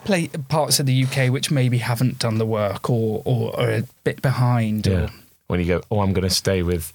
[0.04, 3.82] play parts of the UK which maybe haven't done the work or or are a
[4.04, 4.94] bit behind Yeah.
[4.94, 5.10] or
[5.50, 6.92] When you go, oh, I'm going to stay with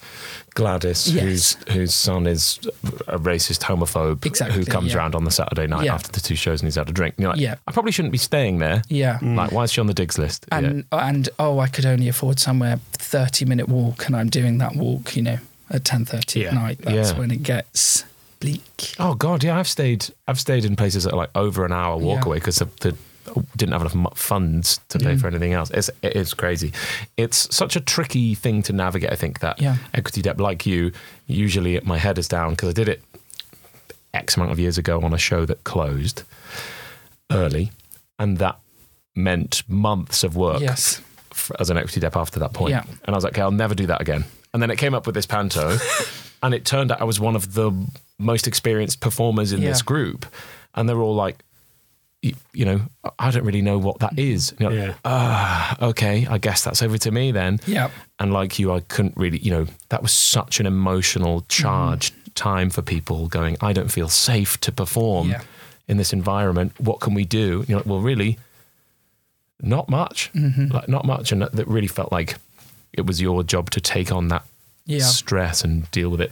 [0.55, 1.23] Gladys, Yes.
[1.23, 2.59] whose whose son is
[3.07, 4.97] a racist homophobe, Exactly, who comes yeah.
[4.99, 5.93] around on the Saturday night Yeah.
[5.95, 7.15] after the two shows and he's had a drink.
[7.17, 7.55] And you're like, Yeah.
[7.67, 8.81] I probably shouldn't be staying there.
[8.89, 9.51] yeah Like, mm.
[9.51, 10.45] why is she on the digs list?
[10.51, 10.57] Yeah.
[10.59, 14.75] and and oh I could only afford somewhere 30 minute walk and I'm doing that
[14.75, 15.39] walk you know
[15.69, 16.47] at 10:30 Yeah.
[16.49, 17.19] at night that's Yeah.
[17.19, 18.05] when it gets
[18.39, 20.05] bleak Oh God, yeah, I've stayed.
[20.27, 22.25] I've stayed in places that are like over an hour walk Yeah.
[22.27, 22.95] away because the, the
[23.55, 25.19] didn't have enough funds to pay mm.
[25.19, 25.69] for anything else.
[25.71, 26.73] It's it is crazy.
[27.17, 29.11] It's such a tricky thing to navigate.
[29.11, 29.77] I think that Yeah.
[29.93, 30.91] equity dep, like you,
[31.27, 33.01] usually my head is down because I did it
[34.13, 36.23] X amount of years ago on a show that closed
[37.31, 37.71] early,
[38.19, 38.59] and that
[39.15, 42.71] meant months of work yes f- as an equity dep after that point.
[42.71, 42.83] Yeah.
[43.03, 44.25] And I was like, okay, I'll never do that again.
[44.53, 45.77] And then it came up with this panto,
[46.43, 47.71] and it turned out I was one of the
[48.17, 50.25] most experienced performers in this group.
[50.73, 51.43] And they were all like,
[52.25, 52.81] you, you know,
[53.19, 54.53] I don't really know what that is.
[54.59, 54.93] You know, Yeah.
[55.05, 57.59] ah, okay, I guess that's over to me then.
[57.67, 57.89] Yeah.
[58.19, 62.69] And like you, I couldn't really, you know, that was such an emotional charged time
[62.69, 65.41] for people going, I don't feel safe to perform Yeah.
[65.88, 66.73] in this environment.
[66.79, 67.59] What can we do?
[67.59, 68.38] And you're like, well, really,
[69.61, 70.31] not much.
[70.33, 71.31] Like, not much.
[71.31, 72.35] And that, that really felt like
[72.93, 74.43] it was your job to take on that
[74.85, 74.99] Yeah.
[75.05, 76.31] stress and deal with it.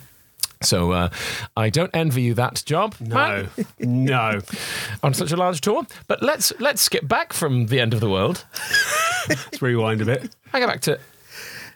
[0.63, 1.09] So uh,
[1.55, 2.95] I don't envy you that job.
[2.99, 4.39] No, Matt, no.
[5.03, 5.85] on such a large tour.
[6.07, 8.45] But let's let's skip back from the end of the world.
[9.29, 10.35] Let's rewind a bit.
[10.51, 10.99] I go back to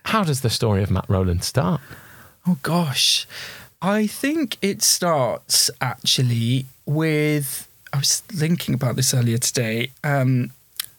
[0.05, 1.81] how does the story of Matt Rowland start?
[2.47, 3.27] Oh gosh.
[3.81, 9.91] I think it starts actually with I was thinking about this earlier today.
[10.03, 10.51] Um,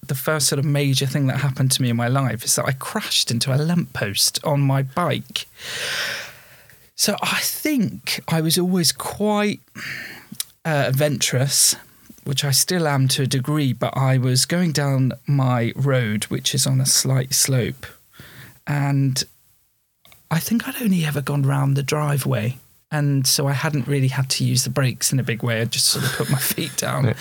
[0.07, 2.65] the first sort of major thing that happened to me in my life is that
[2.65, 5.47] I crashed into a lamppost on my bike.
[6.99, 9.61] So I think I was always quite
[10.65, 11.77] uh, adventurous,
[12.25, 16.57] which I still am to a degree, but I was going down my road, which
[16.57, 17.87] is on a slight slope,
[18.67, 19.23] and
[20.29, 22.57] I think I'd only ever gone round the driveway.
[22.91, 25.61] And so I hadn't really had to use the brakes in a big way.
[25.61, 27.05] I just sort of put my feet down.
[27.05, 27.15] Yeah.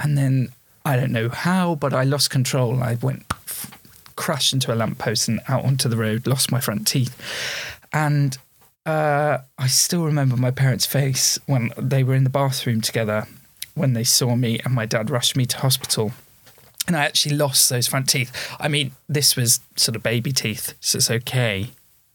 [0.00, 0.50] And then
[0.84, 2.82] I don't know how, but I lost control.
[2.82, 3.70] I went, f-
[4.16, 7.16] crashed into a lamppost and out onto the road, lost my front teeth.
[7.92, 8.36] And
[8.86, 13.26] uh, I still remember my parents' face when they were in the bathroom together
[13.74, 16.12] when they saw me, and my dad rushed me to hospital.
[16.86, 18.30] And I actually lost those front teeth.
[18.60, 21.70] I mean, this was sort of baby teeth, so it's okay.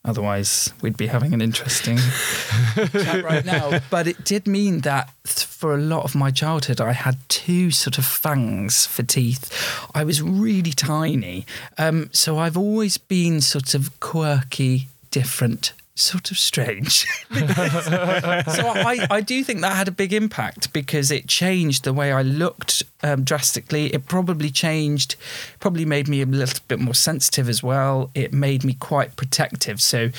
[0.05, 1.97] Otherwise, we'd be having an interesting
[2.93, 3.79] chat right now.
[3.89, 7.97] But it did mean that for a lot of my childhood, I had two sort
[7.97, 9.51] of fangs for teeth.
[9.93, 11.45] I was really tiny.
[11.77, 17.05] Um, so I've always been sort of quirky, different, sort of strange.
[17.31, 22.11] so I, I do think that had a big impact because it changed the way
[22.11, 23.87] I looked um, drastically.
[23.87, 25.15] It probably changed,
[25.59, 28.11] probably made me a little bit more sensitive as well.
[28.15, 29.81] It made me quite protective.
[29.81, 30.09] So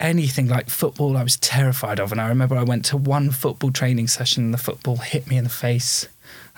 [0.00, 2.12] anything like football, I was terrified of.
[2.12, 5.36] And I remember I went to one football training session and the football hit me
[5.36, 6.08] in the face.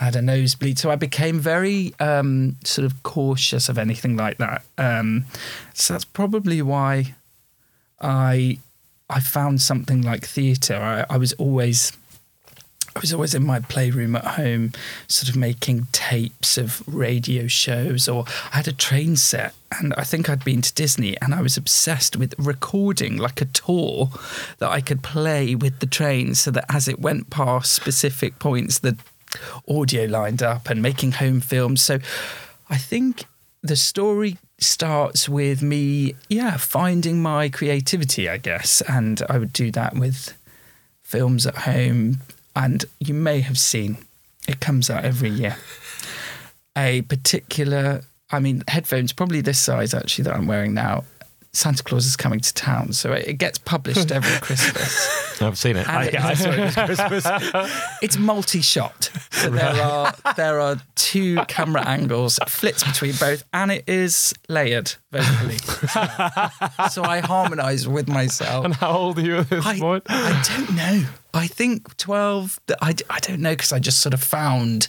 [0.01, 0.79] I had a nosebleed.
[0.79, 4.63] So I became very um, sort of cautious of anything like that.
[4.79, 5.27] Um,
[5.73, 7.15] so that's probably why
[8.05, 8.59] I
[9.09, 10.77] I found something like theatre.
[10.77, 11.93] I, I was always
[12.97, 14.73] I was always in my playroom at home,
[15.09, 20.05] sort of making tapes of radio shows, or I had a train set, and I
[20.05, 24.11] think I'd been to Disney, and I was obsessed with recording like a tour
[24.59, 28.79] that I could play with the train, so that as it went past specific points,
[28.79, 28.97] the
[29.69, 31.83] audio lined up, and making home films.
[31.83, 31.99] So
[32.71, 33.25] I think
[33.61, 39.71] the story starts with me, yeah, finding my creativity, I guess, and I would do
[39.73, 40.37] that with
[41.03, 42.21] films at home.
[42.57, 43.99] And you may have seen
[44.47, 45.57] it comes out every year.
[46.77, 51.05] A particular, I mean, headphones probably this size actually that I'm wearing now.
[51.55, 55.41] Santa Claus is coming to town, so it it gets published every Christmas.
[55.41, 55.89] I've seen it.
[55.89, 57.25] I, it- I saw it this Christmas.
[58.03, 59.11] it's multi-shot.
[59.31, 64.95] So there are there are two camera angles, flits between both, and it is layered
[65.13, 65.59] vertically.
[66.91, 68.65] so I harmonise with myself.
[68.65, 70.05] and how old are you at this I, point?
[70.09, 71.05] I don't know.
[71.33, 72.61] I think 12.
[72.81, 74.89] I, I don't know because I just sort of found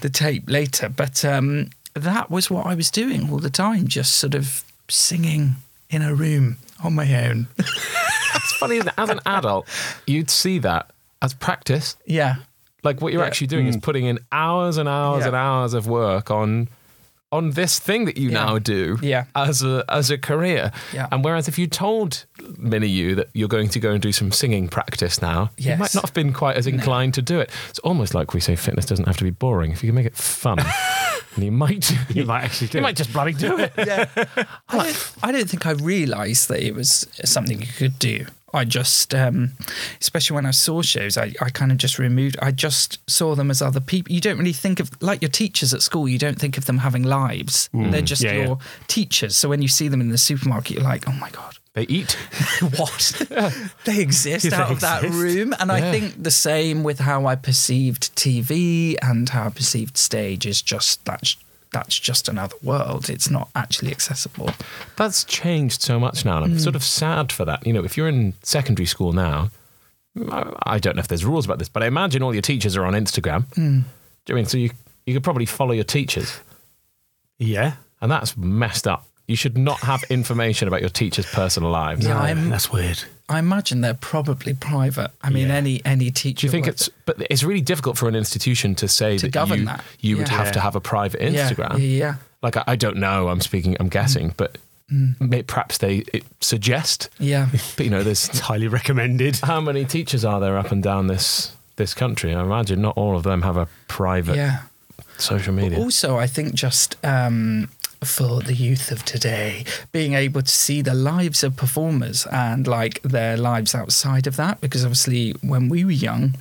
[0.00, 0.88] the tape later.
[0.88, 5.56] But um, that was what I was doing all the time, just sort of singing
[5.90, 7.48] in a room on my own.
[7.58, 9.66] It's funny that as an adult,
[10.06, 10.90] you'd see that
[11.22, 11.96] as practice.
[12.06, 12.36] yeah.
[12.82, 13.26] Like what you're Yeah.
[13.26, 13.82] actually doing is mm.
[13.82, 15.28] putting in hours and hours Yeah.
[15.28, 16.68] and hours of work on
[17.36, 18.44] on this thing that you Yeah.
[18.44, 19.24] now do Yeah.
[19.34, 20.72] as a as a career.
[20.92, 21.06] Yeah.
[21.12, 22.24] And whereas if you told
[22.58, 25.94] many you that you're going to go and do some singing practice now, you might
[25.94, 27.50] not have been quite as inclined to do it.
[27.70, 29.72] It's almost like we say fitness doesn't have to be boring.
[29.72, 30.58] If you can make it fun,
[31.34, 32.82] and you might You might actually do you it.
[32.88, 33.72] might just bloody do it.
[33.76, 34.06] yeah.
[34.68, 38.26] I don't, I don't think I realised that it was something you could do.
[38.54, 39.52] I just, um,
[40.00, 42.36] especially when I saw shows, I, I kind of just removed.
[42.40, 44.12] I just saw them as other people.
[44.14, 46.08] You don't really think of like your teachers at school.
[46.08, 47.68] You don't think of them having lives.
[47.74, 48.56] They're just Yeah, your yeah.
[48.86, 49.36] teachers.
[49.36, 52.12] So when you see them in the supermarket, you're like, oh my god, They eat.
[52.76, 53.22] what?
[53.84, 55.52] they exist They out of that room.
[55.58, 55.74] And Yeah.
[55.76, 60.62] I think the same with how I perceived TV and how I perceived stage is
[60.62, 61.36] just that's
[61.72, 63.10] that's just another world.
[63.10, 64.50] It's not actually accessible.
[64.96, 66.58] That's changed so much now, and I'm hmm.
[66.58, 67.66] sort of sad for that.
[67.66, 69.50] You know, if you're in secondary school now,
[70.30, 72.76] I I don't know if there's rules about this, but I imagine all your teachers
[72.76, 73.44] are on Instagram.
[73.54, 73.80] Hmm.
[74.24, 74.70] Do you know I mean so you
[75.06, 76.40] you could probably follow your teachers,
[77.38, 77.74] Yeah.
[78.00, 79.06] and that's messed up.
[79.26, 82.06] You should not have information about your teachers' personal lives.
[82.06, 83.02] Yeah, I'm- That's weird.
[83.28, 85.10] I imagine they're probably private.
[85.20, 85.54] I mean, Yeah.
[85.56, 86.42] any any teacher.
[86.42, 86.88] Do you think would- it's?
[87.06, 89.84] But it's really difficult for an institution to say To that govern you that.
[90.00, 90.34] you would Yeah.
[90.36, 91.78] have to have a private Yeah, Instagram.
[91.80, 93.28] Yeah, Like I, I don't know.
[93.28, 93.76] I'm speaking.
[93.80, 94.58] I'm guessing, but
[95.18, 97.08] may, perhaps they it suggest.
[97.18, 97.48] yeah.
[97.76, 99.40] But you know, there's It's highly recommended.
[99.42, 102.32] how many teachers are there up and down this this country?
[102.32, 104.58] I imagine not all of them have a private yeah.
[105.18, 105.78] social media.
[105.78, 107.68] Also, I think just um,
[108.04, 113.02] for the youth of today, being able to see the lives of performers and like
[113.02, 116.34] their lives outside of that, because obviously when we were young,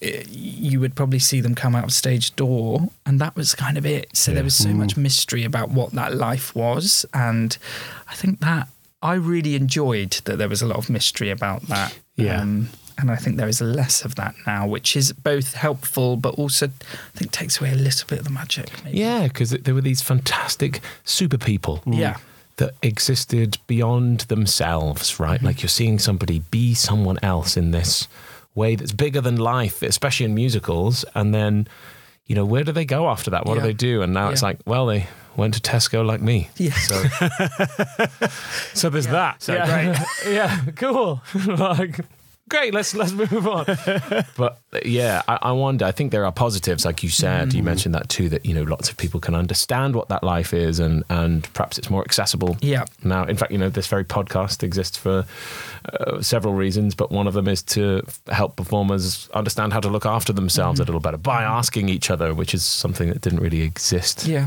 [0.00, 3.78] eh, you would probably see them come out of stage door, and that was kind
[3.78, 4.16] of it.
[4.16, 7.56] So there was so much mystery about what that life was, and
[8.08, 8.68] I think that
[9.02, 11.98] I really enjoyed that there was a lot of mystery about that.
[12.16, 12.40] Yeah.
[12.40, 16.34] Um, and I think there is less of that now, which is both helpful, but
[16.34, 18.70] also I think takes away a little bit of the magic.
[18.84, 18.98] Maybe.
[18.98, 21.82] Yeah, because there were these fantastic super people.
[21.86, 22.16] Yeah.
[22.56, 25.38] That existed beyond themselves, right?
[25.38, 25.46] Mm-hmm.
[25.46, 28.08] Like you're seeing somebody be someone else in this
[28.54, 31.04] way that's bigger than life, especially in musicals.
[31.14, 31.66] And then,
[32.26, 33.46] you know, where do they go after that?
[33.46, 33.62] What Yeah.
[33.62, 34.02] do they do?
[34.02, 36.50] And now it's like, well, they went to Tesco like me.
[36.58, 36.74] Yeah.
[36.74, 37.02] So,
[38.74, 39.42] so there's that.
[39.42, 40.04] So yeah.
[40.26, 41.22] yeah, cool.
[41.46, 42.00] like,
[42.52, 42.72] great.
[42.74, 43.64] Let's let's move on.
[44.36, 45.84] but yeah, I, I wonder.
[45.84, 47.48] I think there are positives, like you said.
[47.50, 47.54] Mm.
[47.54, 48.28] You mentioned that too.
[48.28, 51.78] That you know, lots of people can understand what that life is, and and perhaps
[51.78, 52.56] it's more accessible.
[52.60, 52.84] Yeah.
[53.02, 55.24] Now, in fact, you know, this very podcast exists for
[55.92, 60.06] uh, several reasons, but one of them is to help performers understand how to look
[60.06, 60.82] after themselves Mm.
[60.82, 64.46] a little better by asking each other, which is something that didn't really exist Yeah.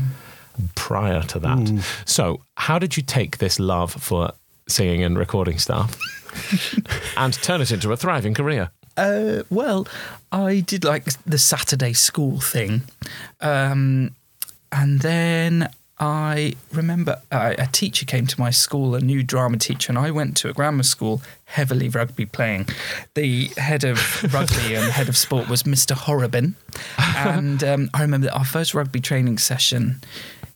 [0.74, 1.84] prior to that.
[2.06, 4.32] So, how did you take this love for
[4.68, 5.98] singing and recording stuff
[7.16, 8.70] and turn it into a thriving career?
[8.96, 9.86] Uh, well,
[10.32, 12.82] I did like the Saturday school thing.
[13.40, 14.14] Um,
[14.72, 19.90] and then I remember uh, a teacher came to my school, a new drama teacher,
[19.90, 22.68] and I went to a grammar school heavily rugby playing.
[23.14, 23.98] The head of
[24.34, 25.94] rugby and head of sport was Mr.
[25.94, 26.54] Horrobin.
[26.98, 30.00] And um, I remember our first rugby training session,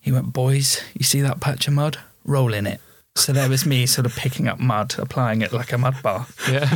[0.00, 1.98] he went, Boys, you see that patch of mud?
[2.24, 2.80] Roll in it.
[3.16, 6.34] So there was me sort of picking up mud, applying it like a mud bath
[6.50, 6.68] Yeah.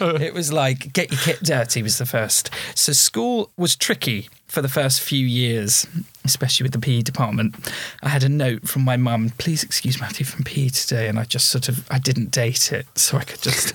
[0.00, 2.50] it, it was like get your kit dirty was the first.
[2.74, 5.86] So school was tricky for the first few years,
[6.26, 7.54] especially with the PE department.
[8.02, 11.24] I had a note from my mum, please excuse Matthew from PE today, and I
[11.24, 13.74] just sort of I didn't date it, so I could just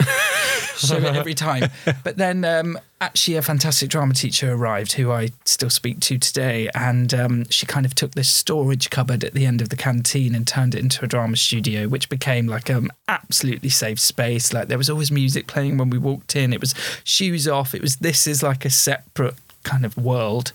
[0.78, 1.72] show it every time.
[2.04, 6.70] But then um, actually a fantastic drama teacher arrived who I still speak to today,
[6.76, 10.36] and um, she kind of took this storage cupboard at the end of the canteen
[10.36, 14.54] and turned it into a drama studio, which became like an absolutely safe space.
[14.54, 16.54] Like there was always music playing when we walked in.
[16.54, 17.74] It was shoes off.
[17.74, 19.34] It was this is like a separate
[19.68, 20.52] kind of world,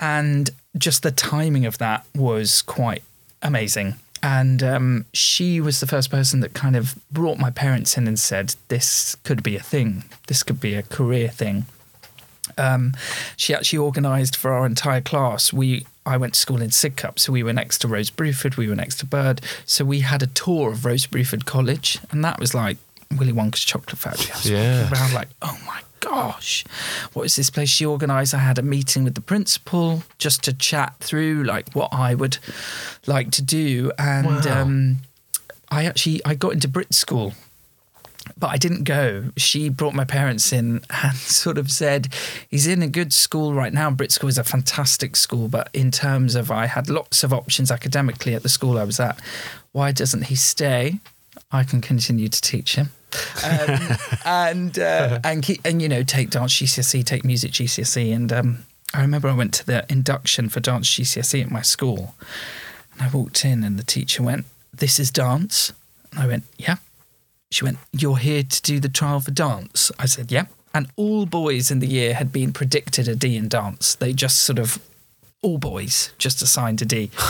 [0.00, 3.02] and just the timing of that was quite
[3.42, 3.94] amazing.
[4.24, 8.18] And um, she was the first person that kind of brought my parents in and
[8.18, 10.04] said, This could be a thing.
[10.28, 11.66] This could be a career thing.
[12.56, 12.94] Um,
[13.36, 15.52] she actually organised for our entire class.
[15.52, 18.68] We I went to school in Sidcup, so we were next to Rose Bruford, we
[18.68, 19.40] were next to Bird.
[19.66, 22.76] So we had a tour of Rose Bruford College, and that was like
[23.16, 24.30] Willy Wonka's chocolate factory.
[24.32, 24.82] I was Yeah.
[24.82, 25.80] walking around like, oh my
[26.14, 26.64] gosh,
[27.14, 28.34] what is this place she organised?
[28.34, 32.38] I had a meeting with the principal just to chat through like what I would
[33.06, 34.60] like to do, and Wow.
[34.62, 34.96] um,
[35.70, 37.32] I actually I got into Brit School
[38.38, 39.30] but I didn't go.
[39.36, 42.08] She brought my parents in and sort of said,
[42.48, 43.90] he's in a good school right now.
[43.90, 47.70] Brit School is a fantastic school, but in terms of I had lots of options
[47.72, 49.18] academically at the school I was at.
[49.72, 51.00] Why doesn't he stay?
[51.50, 52.90] I can continue to teach him.
[53.44, 58.32] Um, and uh, and keep, and you know take dance GCSE, take music GCSE, and
[58.32, 62.14] um, I remember I went to the induction for dance GCSE at my school,
[62.92, 65.72] and I walked in and the teacher went, "This is dance,"
[66.10, 66.76] and I went, "Yeah."
[67.52, 69.92] She went, You're here to do the trial for dance?
[69.98, 70.48] I said, Yep.
[70.74, 73.94] And all boys in the year had been predicted a D in dance.
[73.94, 74.78] They just sort of,
[75.42, 77.10] all boys, just assigned a D.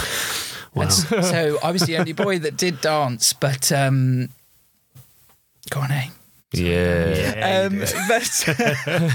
[0.74, 0.88] Wow.
[0.88, 4.30] So I was the only boy that did dance, but um,
[5.70, 6.08] go on, eh?
[6.54, 7.66] Yeah.
[7.66, 8.44] Um, but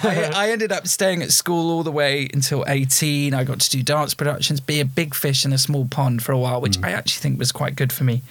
[0.03, 3.33] I, I ended up staying at school all the way until 18.
[3.33, 6.31] I got to do dance productions, be a big fish in a small pond for
[6.31, 8.23] a while, which I actually think was quite good for me.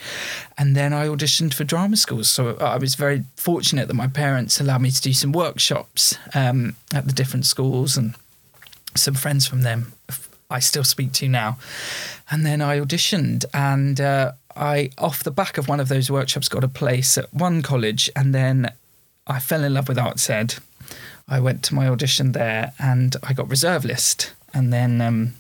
[0.59, 2.29] And then I auditioned for drama schools.
[2.29, 6.75] So I was very fortunate that my parents allowed me to do some workshops um,
[6.93, 8.17] at the different schools and
[8.97, 9.93] some friends from them
[10.51, 11.59] I still speak to now.
[12.31, 16.49] And then I auditioned and uh, I, off the back of one of those workshops,
[16.49, 18.73] got a place at one college and then
[19.27, 20.55] I fell in love with Arts Ed.
[21.29, 24.33] I went to my audition there and I got reserve list.
[24.55, 25.35] And then um,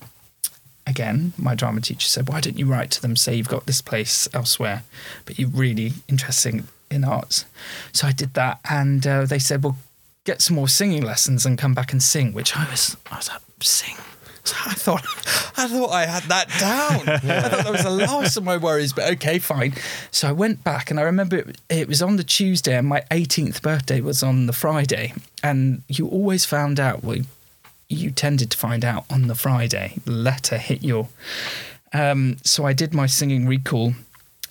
[0.86, 3.16] again, my drama teacher said, "Why don't you write to them?
[3.16, 4.82] Say you've got this place elsewhere,
[5.24, 7.44] but you're really interested in arts."
[7.92, 9.76] So I did that, and uh, they said, "Well,
[10.24, 13.28] get some more singing lessons and come back and sing." Which I was, I was
[13.28, 13.96] like, "Sing."
[14.66, 15.04] I thought,
[15.56, 17.08] I thought I had that down.
[17.08, 19.74] I thought that was the last of my worries, but okay, fine.
[20.10, 23.02] So I went back, and I remember it, it was on the Tuesday, and my
[23.10, 25.14] 18th birthday was on the Friday.
[25.42, 27.18] And you always found out, well,
[27.88, 29.94] you tended to find out on the Friday.
[30.04, 31.08] The letter hit your.
[31.92, 33.94] Um, so I did my singing recall,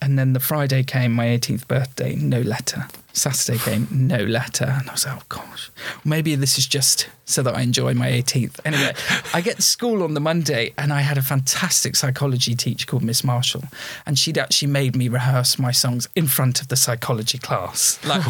[0.02, 2.88] and then the Friday came, my 18th birthday, no letter.
[3.16, 4.66] Saturday came, no letter.
[4.66, 5.72] And I was like, oh gosh,
[6.04, 8.60] maybe this is just so that I enjoy my 18th.
[8.66, 8.94] Anyway,
[9.34, 13.04] I get to school on the Monday and I had a fantastic psychology teacher called
[13.04, 13.64] Miss Marshall.
[14.06, 18.00] And she'd actually made me rehearse my songs in front of the psychology class.
[18.06, 18.22] Like,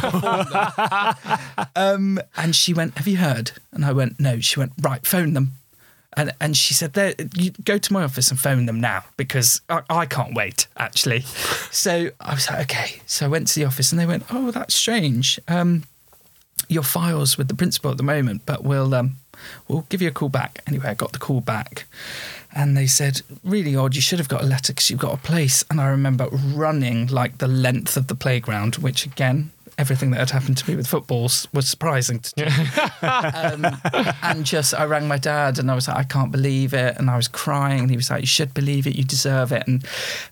[1.76, 3.52] um, and she went, Have you heard?
[3.72, 4.40] And I went, No.
[4.40, 5.54] She went, Right, phone them.
[6.18, 9.62] And, and she said, there, you go to my office and phone them now because
[9.70, 11.22] I, I can't wait, actually.
[11.72, 13.02] so I was like, okay.
[13.06, 15.40] So I went to the office and they went, oh, that's strange.
[15.48, 15.84] Um,
[16.68, 19.18] your files with the principal at the moment, but we'll um,
[19.68, 20.62] we'll give you a call back.
[20.68, 21.86] Anyway, I got the call back,
[22.54, 23.96] and they said, "Really odd.
[23.96, 27.08] You should have got a letter because you've got a place." And I remember running
[27.08, 30.88] like the length of the playground, which again everything that had happened to me with
[30.88, 32.46] footballs was surprising to me.
[33.08, 33.78] um,
[34.22, 36.98] and just, I rang my dad and I was like, I can't believe it.
[36.98, 37.82] And I was crying.
[37.82, 38.96] And he was like, You should believe it.
[38.96, 39.68] You deserve it.
[39.68, 39.86] And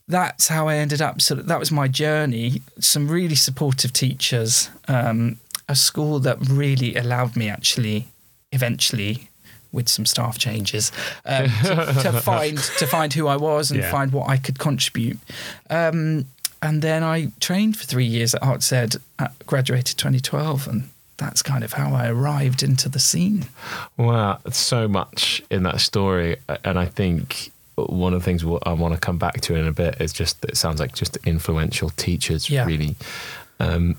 [0.08, 1.21] that's how I ended up.
[1.21, 2.62] So that was my journey.
[2.79, 8.08] Some really supportive teachers, um, a school that really allowed me actually
[8.51, 9.29] eventually
[9.71, 10.91] with some staff changes
[11.25, 13.91] um, to, to, find to find who I was and yeah.
[13.91, 15.17] find what I could contribute.
[15.69, 16.27] Um,
[16.63, 18.95] and then I trained for three years at Arts Ed,
[19.45, 23.47] graduated 2012, and that's kind of how I arrived into the scene.
[23.97, 28.93] Wow, so much in that story, and I think one of the things I want
[28.93, 32.49] to come back to in a bit is just it sounds like just influential teachers,
[32.49, 32.65] yeah.
[32.65, 32.95] really.
[33.60, 33.97] Um,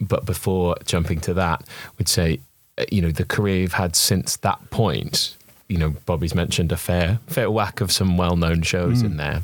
[0.00, 1.64] but before jumping to that,
[1.98, 2.40] we'd say,
[2.78, 5.36] uh, you know, the career you've had since that point.
[5.68, 9.06] You know, Bobby's mentioned a fair fair whack of some well known shows mm.
[9.06, 9.42] in there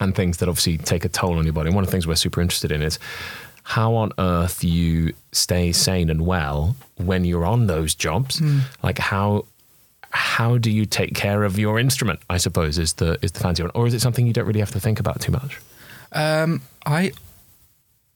[0.00, 1.68] and things that obviously take a toll on your body.
[1.68, 2.98] And one of the things we're super interested in is
[3.64, 8.40] how on earth you stay sane and well when you're on those jobs.
[8.40, 8.60] Mm.
[8.82, 9.44] Like how
[10.10, 12.20] how do you take care of your instrument?
[12.30, 14.60] I suppose is the is the fancy one, or is it something you don't really
[14.60, 15.60] have to think about too much?
[16.12, 17.12] Um, I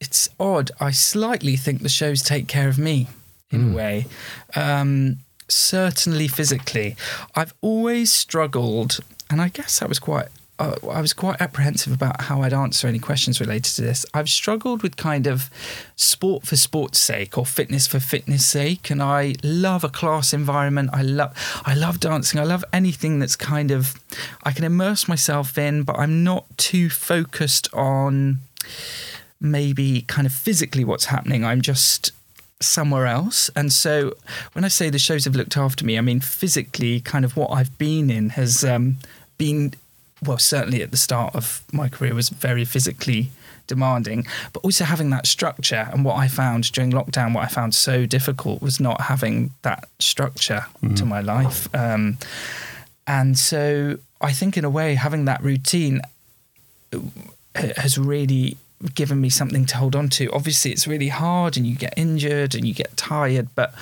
[0.00, 0.70] it's odd.
[0.80, 3.08] I slightly think the shows take care of me
[3.50, 3.64] in mm.
[3.64, 3.74] a hmm.
[3.74, 4.06] way.
[4.56, 5.16] Um,
[5.48, 6.96] certainly physically,
[7.36, 10.28] I've always struggled, and I guess that was quite
[10.62, 14.06] I was quite apprehensive about how I'd answer any questions related to this.
[14.14, 15.50] I've struggled with kind of
[15.96, 20.90] sport for sport's sake or fitness for fitness sake, and I love a class environment.
[20.92, 21.32] I love
[21.64, 22.40] I love dancing.
[22.40, 23.94] I love anything that's kind of
[24.42, 28.38] I can immerse myself in, but I'm not too focused on
[29.40, 31.44] maybe kind of physically what's happening.
[31.44, 32.12] I'm just
[32.60, 33.50] somewhere else.
[33.56, 34.14] And so
[34.52, 37.50] when I say the shows have looked after me, I mean physically, kind of what
[37.50, 38.98] I've been in has um,
[39.38, 39.74] been
[40.22, 43.30] well, certainly at the start of my career, was very physically
[43.66, 45.88] demanding, but also having that structure.
[45.92, 49.88] And what I found during lockdown, what I found so difficult was not having that
[49.98, 50.96] structure mm.
[50.96, 51.72] to my life.
[51.74, 52.18] Um,
[53.06, 56.00] and so I think, in a way, having that routine
[56.92, 56.98] uh,
[57.54, 58.56] has really
[58.94, 60.30] given me something to hold on to.
[60.32, 63.74] Obviously, it's really hard and you get injured and you get tired, but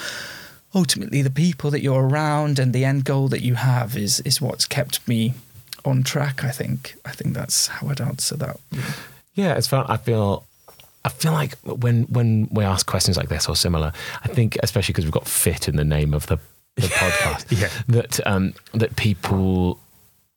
[0.74, 4.40] ultimately, the people that you're around and the end goal that you have is, is
[4.40, 5.34] what's kept me
[5.84, 6.44] on track.
[6.44, 6.96] I think.
[7.04, 8.58] I think that's how I'd answer that.
[9.34, 9.86] Yeah, it's fun.
[9.88, 10.46] I feel.
[11.02, 14.92] I feel like when when we ask questions like this or similar, I think especially
[14.92, 16.38] because we've got fit in the name of the,
[16.76, 17.70] the podcast, yeah.
[17.88, 19.78] that um, that people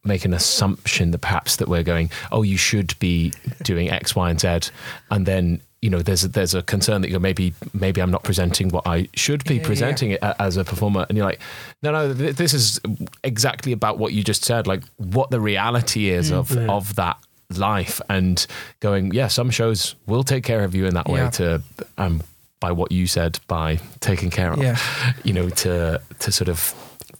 [0.05, 4.29] make an assumption that perhaps that we're going, oh, you should be doing X, Y,
[4.29, 4.71] and Z,
[5.11, 8.23] and then you know there's a, there's a concern that you're maybe maybe I'm not
[8.23, 10.29] presenting what I should be yeah, presenting yeah.
[10.29, 11.41] it as a performer, and you're like,
[11.81, 12.79] no, no, this is
[13.25, 16.67] exactly about what you just said, like what the reality is mm, of yeah.
[16.67, 17.17] of that
[17.57, 18.47] life, and
[18.79, 21.61] going, yeah, some shows will take care of you in that way to
[21.97, 22.23] um
[22.61, 24.59] by what you said by taking care of,
[25.25, 26.73] you know, to to sort of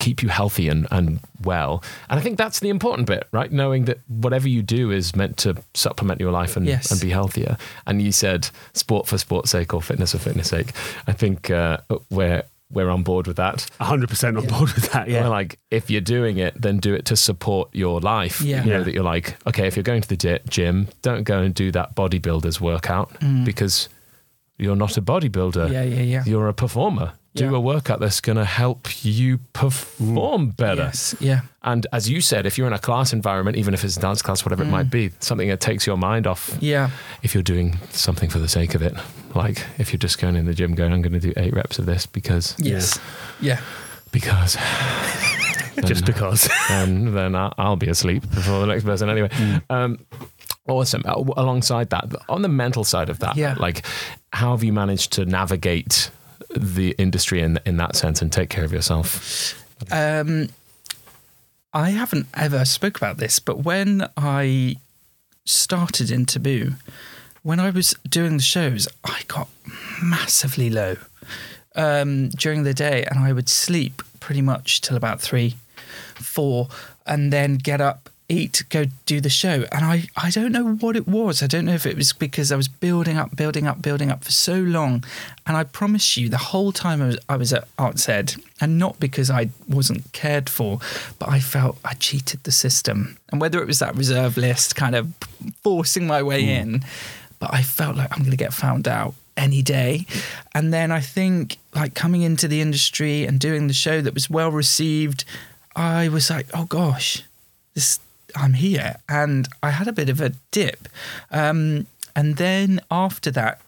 [0.04, 1.82] keep you healthy and, and well.
[2.10, 3.50] And I think that's the important bit, right?
[3.50, 6.92] Knowing that whatever you do is meant to supplement your life and, yes.
[6.92, 7.58] and be healthier.
[7.88, 10.74] And you said sport for sport's sake or fitness for fitness sake.
[11.08, 11.78] I think uh,
[12.10, 13.68] we're we're on board with that.
[13.80, 14.50] 100% on yeah.
[14.50, 15.22] board with that, yeah.
[15.22, 18.42] We're like, if you're doing it, then do it to support your life.
[18.42, 18.64] Yeah.
[18.64, 21.54] You know, that you're like, okay, if you're going to the gym, don't go and
[21.54, 23.46] do that bodybuilder's workout mm.
[23.46, 23.90] because
[24.58, 25.72] you're not a bodybuilder.
[25.72, 26.24] Yeah, yeah, yeah.
[26.26, 27.58] You're a performer do Yeah.
[27.58, 30.84] a workout that's going to help you perform better.
[30.84, 31.16] Yes.
[31.20, 31.42] Yeah.
[31.64, 34.22] And as you said, if you're in a class environment, even if it's a dance
[34.22, 36.52] class, whatever it might be, something that takes your mind off.
[36.52, 36.58] Mm.
[36.62, 36.90] Yeah.
[37.24, 38.94] If you're doing something for the sake of it,
[39.34, 41.80] like if you're just going in the gym, going, I'm going to do eight reps
[41.80, 43.00] of this because Yes.
[43.42, 43.60] Yeah.
[44.12, 44.58] because
[45.86, 46.48] Just because.
[46.70, 49.30] and then I'll, be asleep before the next person anyway.
[49.72, 50.06] Um,
[50.68, 51.02] awesome.
[51.06, 53.56] Uh, Alongside that, on the mental side of that, Yeah.
[53.58, 53.84] like
[54.32, 56.12] how have you managed to navigate
[56.56, 59.56] the industry in in that sense and take care of yourself?
[59.92, 60.50] Um,
[61.74, 64.78] I haven't ever spoke about this, but when I
[65.46, 66.74] started in Taboo,
[67.42, 69.50] when I was doing the shows, I got
[70.02, 70.98] massively low
[71.76, 75.56] um, during the day, and I would sleep pretty much till about three,
[76.16, 76.70] four,
[77.06, 79.66] and then get up, eat, go do the show.
[79.72, 81.42] And I, I don't know what it was.
[81.42, 84.24] I don't know if it was because I was building up, building up, building up
[84.24, 85.04] for so long.
[85.46, 88.78] And I promise you, the whole time I was, I was at Arts Ed, and
[88.78, 90.80] not because I wasn't cared for,
[91.20, 93.18] but I felt I cheated the system.
[93.32, 95.14] And whether it was that reserve list kind of
[95.64, 96.50] forcing my way hmm.
[96.50, 96.86] in,
[97.40, 100.06] but I felt like I'm going to get found out any day.
[100.54, 104.30] And then I think, like, coming into the industry and doing the show that was
[104.30, 105.26] well received,
[105.76, 107.24] I was like, oh gosh,
[107.74, 108.00] this
[108.36, 110.88] I'm here, and I had a bit of a dip.
[111.32, 113.62] Um, and then after that,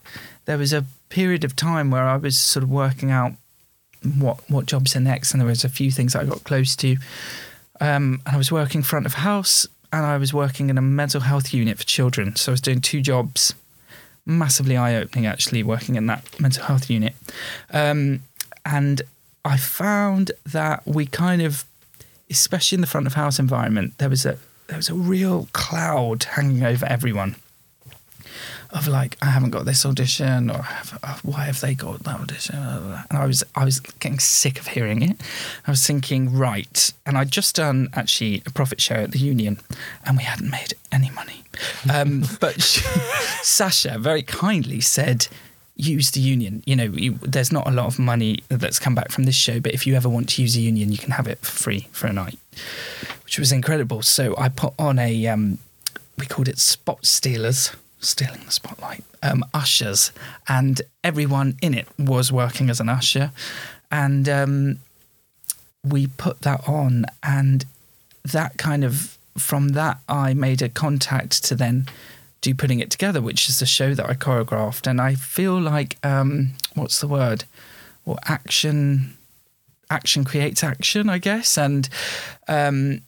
[0.45, 3.33] there was a period of time where I was sort of working out
[4.19, 6.97] what what jobs are next, and there was a few things I got close to.
[7.81, 11.21] Um, and I was working front of house, and I was working in a mental
[11.21, 12.35] health unit for children.
[12.35, 13.53] So I was doing two jobs,
[14.25, 17.13] massively eye opening actually, working in that mental health unit.
[17.71, 18.21] Um,
[18.65, 19.01] and
[19.43, 21.65] I found that we kind of,
[22.29, 24.37] especially in the front of house environment, there was a
[24.67, 27.35] there was a real cloud hanging over everyone
[28.75, 30.65] of like I haven't got this audition or
[31.01, 32.55] uh, why have they got that audition?
[32.55, 35.21] And I was I was getting sick of hearing it.
[35.65, 36.93] I was thinking right.
[37.05, 39.59] And I'd just done actually a profit share at the union
[40.05, 41.43] and we hadn't made any money.
[41.91, 42.81] Um, but she,
[43.41, 45.27] Sasha very kindly said
[45.77, 46.63] use the union.
[46.65, 49.59] You know you, there's not a lot of money that's come back from this show
[49.59, 51.87] but if you ever want to use a union you can have it for free
[51.91, 52.37] for a night
[53.25, 54.01] which was incredible.
[54.01, 55.57] So I put on a um,
[56.17, 60.11] we called it spot stealers stealing the spotlight um, ushers
[60.47, 63.31] and everyone in it was working as an usher.
[63.91, 64.79] And um,
[65.83, 67.65] we put that on and
[68.23, 71.85] that kind of from that i made a contact to then
[72.41, 74.87] do putting it together which is the show that i choreographed.
[74.87, 77.45] And i feel like um, what's the word?
[78.05, 79.17] Well action
[79.89, 81.57] action creates action i guess.
[81.57, 81.89] And
[82.47, 83.01] um,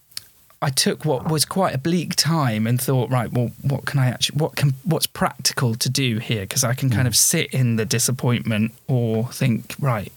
[0.62, 4.08] I took what was quite a bleak time and thought, right, well, what can I
[4.08, 6.42] actually, what can, what's practical to do here?
[6.42, 10.12] Because I can kind of sit in the disappointment or think, right,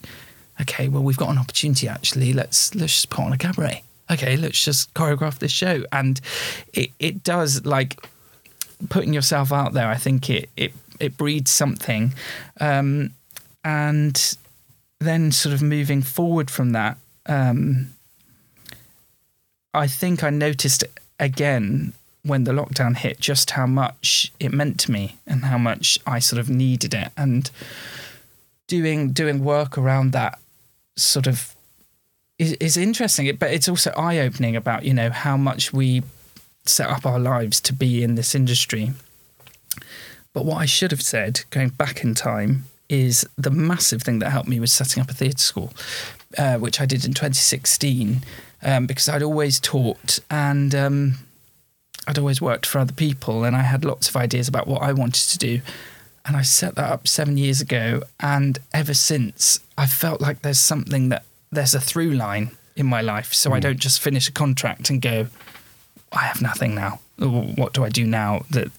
[0.60, 2.32] okay, well, we've got an opportunity actually.
[2.32, 3.82] Let's let's just put on a cabaret.
[4.10, 6.20] Okay, let's just choreograph this show, and
[6.72, 8.04] it it does like
[8.88, 9.88] putting yourself out there.
[9.88, 12.14] I think it it it breeds something,
[12.60, 13.12] um,
[13.64, 14.36] and
[14.98, 16.98] then sort of moving forward from that.
[17.26, 17.92] Um,
[19.72, 20.84] I think I noticed
[21.18, 21.92] again
[22.22, 26.18] when the lockdown hit just how much it meant to me and how much I
[26.18, 27.08] sort of needed it.
[27.16, 27.50] And
[28.66, 30.38] doing doing work around that
[30.96, 31.54] sort of
[32.38, 36.02] is, is interesting but it's also eye-opening about you know how much we
[36.66, 38.92] set up our lives to be in this industry.
[40.32, 44.30] But what I should have said going back in time is the massive thing that
[44.30, 45.72] helped me was setting up a theatre school
[46.38, 48.22] uh, which I did in 2016
[48.62, 51.14] um, because I'd always taught and um,
[52.06, 54.92] I'd always worked for other people and I had lots of ideas about what I
[54.92, 55.60] wanted to do.
[56.26, 58.02] And I set that up seven years ago.
[58.20, 63.00] And ever since, I felt like there's something that there's a through line in my
[63.00, 63.32] life.
[63.32, 65.28] So I don't just finish a contract and go,
[66.12, 67.00] I have nothing now.
[67.18, 68.42] What do I do now?
[68.50, 68.70] That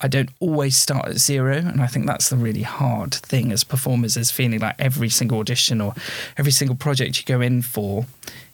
[0.00, 1.56] I don't always start at zero.
[1.56, 5.40] And I think that's the really hard thing as performers is feeling like every single
[5.40, 5.94] audition or
[6.36, 8.06] every single project you go in for,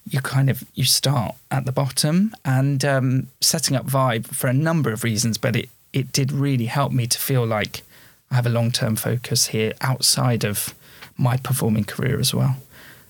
[0.09, 4.53] you kind of you start at the bottom and um, setting up vibe for a
[4.53, 7.83] number of reasons but it it did really help me to feel like
[8.31, 10.75] i have a long-term focus here outside of
[11.17, 12.57] my performing career as well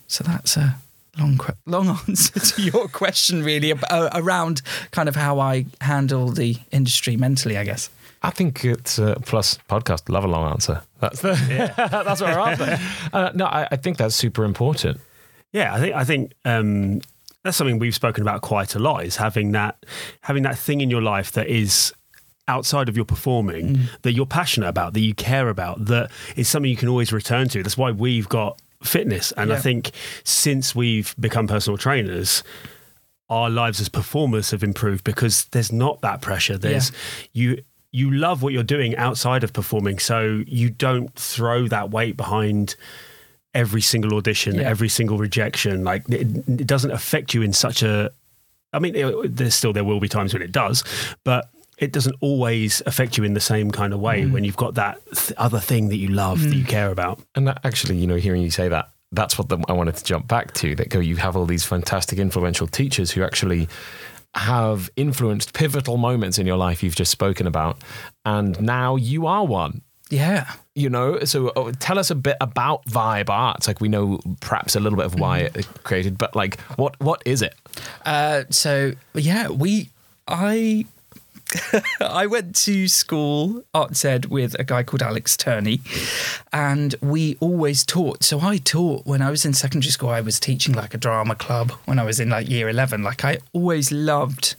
[0.07, 0.77] so that's a
[1.19, 5.65] long que- long answer to your question really ab- uh, around kind of how i
[5.81, 7.91] handle the industry mentally i guess
[8.23, 10.09] I think it's uh, plus podcast.
[10.09, 10.81] Love a long answer.
[10.99, 11.75] That's the yeah.
[12.03, 12.79] that's what our answer.
[13.13, 14.99] Uh, no, I, I think that's super important.
[15.55, 17.01] Yeah, I think I think um,
[17.45, 19.05] that's something we've spoken about quite a lot.
[19.07, 19.87] Is having that
[20.21, 21.95] having that thing in your life that is
[22.49, 26.71] outside of your performing that you're passionate about, that you care about, that is something
[26.71, 27.63] you can always return to.
[27.63, 29.33] That's why we've got fitness.
[29.33, 29.93] And I think
[30.25, 32.43] since we've become personal trainers,
[33.31, 36.59] our lives as performers have improved because there's not that pressure.
[36.59, 36.93] There's
[37.33, 42.17] you you love what you're doing outside of performing, so you don't throw that weight
[42.17, 42.75] behind
[43.55, 44.69] every single audition, Yeah.
[44.69, 45.85] every single rejection.
[45.85, 48.11] Like it, it doesn't affect you in such a.
[48.73, 50.83] I mean, it, there's still there will be times when it does,
[51.23, 51.49] but
[51.79, 54.33] it doesn't always affect you in the same kind of way mm.
[54.33, 56.69] when you've got that th- other thing that you love that you mm.
[56.69, 57.21] care about.
[57.35, 60.05] And that actually, you know, hearing you say that, that's what the, I wanted to
[60.05, 60.75] jump back to.
[60.75, 63.69] That go, you have all these fantastic, influential teachers who actually
[64.35, 67.79] have influenced pivotal moments in your life you've just spoken about,
[68.25, 69.83] and now you are one.
[70.15, 70.53] Yeah.
[70.77, 73.67] You know, so uh, tell us a bit about Vibe Arts.
[73.67, 77.21] Like we know perhaps a little bit of why it created, but like, what what
[77.25, 77.55] is it?
[78.05, 79.91] Uh, so yeah, we
[80.29, 80.87] I
[82.01, 85.81] I went to school arts ed with a guy called Alex Turney,
[86.53, 88.23] and we always taught.
[88.23, 90.11] So I taught when I was in secondary school.
[90.11, 93.03] I was teaching like a drama club when I was in like year eleven.
[93.03, 94.55] Like I always loved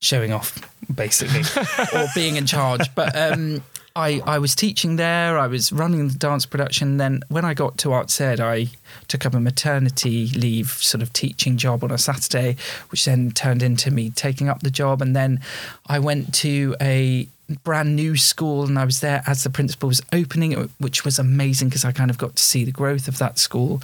[0.00, 0.58] showing off,
[0.94, 1.42] basically,
[1.94, 2.94] or being in charge.
[2.94, 3.62] But um,
[3.94, 5.38] I I was teaching there.
[5.38, 6.96] I was running the dance production.
[6.96, 8.68] Then when I got to arts ed, I
[9.08, 12.56] took up a maternity leave sort of teaching job on a Saturday,
[12.90, 15.02] which then turned into me taking up the job.
[15.02, 15.40] And then
[15.86, 17.28] I went to a
[17.64, 21.68] brand new school and I was there as the principal was opening which was amazing
[21.68, 23.82] because I kind of got to see the growth of that school.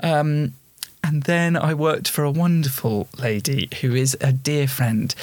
[0.00, 0.54] Um,
[1.02, 5.14] and then I worked for a wonderful lady who is a dear friend,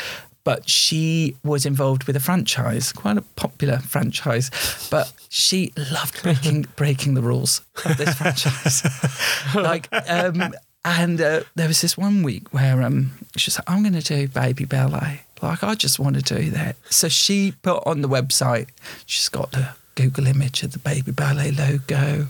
[0.43, 4.49] but she was involved with a franchise, quite a popular franchise,
[4.91, 8.83] but she loved breaking breaking the rules of this franchise.
[9.55, 10.53] like, um,
[10.85, 14.01] and uh, there was this one week where um, she was like, "I'm going to
[14.01, 16.77] do baby ballet." Like, I just want to do that.
[16.89, 18.69] So she put on the website.
[19.05, 22.27] She's got the Google image of the baby ballet logo,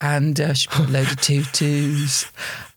[0.00, 2.26] and uh, she put a load of tutus,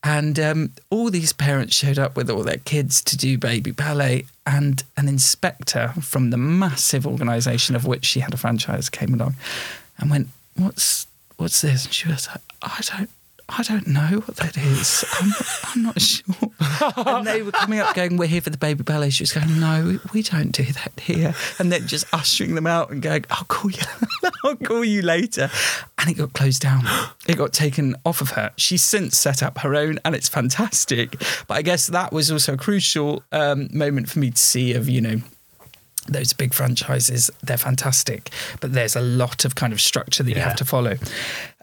[0.06, 4.26] and um, all these parents showed up with all their kids to do baby ballet,
[4.46, 9.36] and an inspector from the massive organisation of which she had a franchise came along,
[9.98, 13.10] and went, "What's what's this?" And she was like, "I don't."
[13.48, 15.06] I don't know what that is.
[15.20, 15.32] I'm
[15.64, 16.52] I'm not sure.
[16.98, 19.12] And they were coming up going, We're here for the baby ballet.
[19.12, 21.36] She was going, No, we don't do that here.
[21.60, 23.84] And then just ushering them out and going, I'll call you.
[24.44, 25.50] I'll call you later.
[26.00, 26.84] And it got closed down.
[27.28, 28.52] It got taken off of her.
[28.58, 31.16] She's since set up her own and it's fantastic.
[31.48, 34.90] But I guess that was also a crucial um, moment for me to see of,
[34.90, 35.22] you know,
[36.08, 38.30] those big franchises, they're fantastic,
[38.62, 40.98] but there's a lot of kind of structure that you have to follow.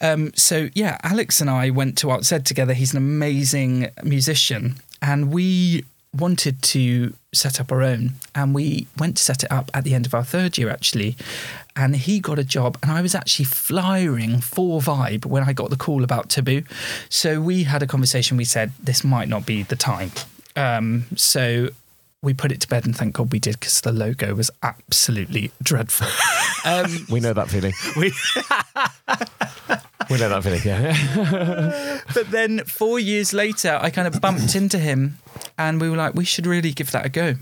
[0.01, 2.75] Um, so, yeah, Alex and I went to Arts Ed together.
[2.75, 5.85] He's an amazing musician, and we
[6.15, 8.13] wanted to set up our own.
[8.35, 11.17] And we went to set it up at the end of our third year, actually.
[11.75, 15.71] And he got a job, and I was actually flying for Vibe when I got
[15.71, 16.63] the call about Taboo.
[17.09, 18.37] So, we had a conversation.
[18.37, 20.11] We said, this might not be the time.
[20.55, 21.71] Um, so,
[22.23, 25.51] we put it to bed and thank God we did because the logo was absolutely
[25.63, 26.07] dreadful.
[26.65, 27.73] Um, We know that feeling.
[27.97, 28.13] We-
[30.11, 30.61] We know that feeling.
[30.65, 32.01] Yeah.
[32.15, 35.19] but then four years later, I kind of bumped into him
[35.59, 37.35] and we were like, we should really give that a go.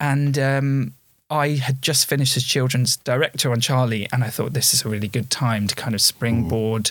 [0.00, 0.94] And um,
[1.30, 4.88] I had just finished as children's director on Charlie, and I thought this is a
[4.88, 6.90] really good time to kind of springboard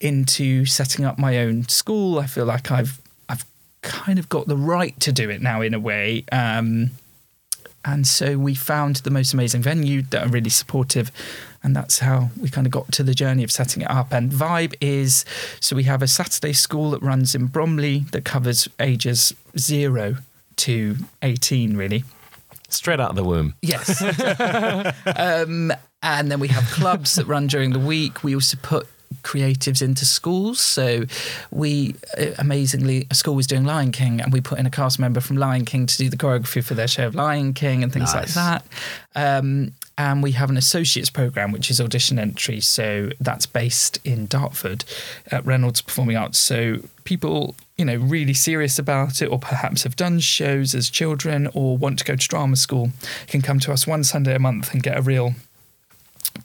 [0.00, 2.18] into setting up my own school.
[2.18, 3.00] I feel like I've
[3.86, 6.24] kind of got the right to do it now in a way.
[6.32, 6.90] Um,
[7.84, 11.12] and so we found the most amazing venue that are really supportive.
[11.62, 14.12] And that's how we kind of got to the journey of setting it up.
[14.12, 15.24] And Vibe is
[15.60, 20.16] so we have a Saturday school that runs in Bromley that covers ages zero
[20.56, 22.04] to 18, really.
[22.68, 23.54] Straight out of the womb.
[23.62, 24.02] Yes.
[25.16, 25.72] um,
[26.02, 28.24] and then we have clubs that run during the week.
[28.24, 28.88] We also put
[29.22, 30.60] creatives into schools.
[30.60, 31.04] So
[31.50, 34.98] we uh, amazingly, a school was doing Lion King, and we put in a cast
[34.98, 37.92] member from Lion King to do the choreography for their show of Lion King and
[37.92, 38.36] things Nice.
[38.36, 38.62] like
[39.14, 39.38] that.
[39.38, 42.60] Um, and we have an associates program, which is audition entry.
[42.60, 44.84] So that's based in Dartford
[45.30, 46.38] at Reynolds Performing Arts.
[46.38, 51.48] So people, you know, really serious about it, or perhaps have done shows as children,
[51.54, 52.90] or want to go to drama school,
[53.26, 55.34] can come to us one Sunday a month and get a real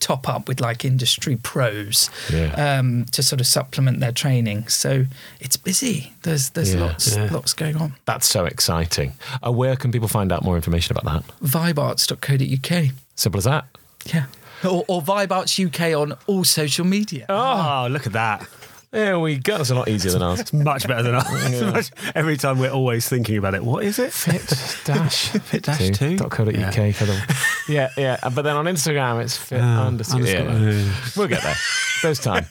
[0.02, 2.78] top up with like industry pros Yeah.
[2.78, 4.68] um, to sort of supplement their training.
[4.68, 5.06] So
[5.40, 6.12] it's busy.
[6.22, 6.80] There's there's Yeah.
[6.80, 7.28] lots Yeah.
[7.30, 7.94] lots going on.
[8.04, 9.12] That's so exciting.
[9.46, 11.22] Uh, where can people find out more information about that?
[11.48, 12.90] Vibearts.co.uk.
[13.14, 13.64] Simple as that.
[14.06, 14.26] Yeah.
[14.64, 17.26] Or, or Vibe Arts UK on all social media.
[17.28, 18.46] Oh, look at that.
[18.92, 19.56] There we go.
[19.56, 20.40] That's a lot easier than ours.
[20.40, 21.90] It's Much better than us.
[22.14, 23.64] Every time we're always thinking about it.
[23.64, 24.12] What is it?
[24.12, 24.46] Fit
[24.84, 26.18] dash fit dash two?
[26.18, 27.22] dot co dot uk for them.
[27.70, 28.18] Yeah, yeah.
[28.22, 30.20] But then on Instagram, it's fit underscore.
[30.20, 30.94] underscore- Yeah.
[31.16, 31.54] We'll get there.
[32.02, 32.44] There's time.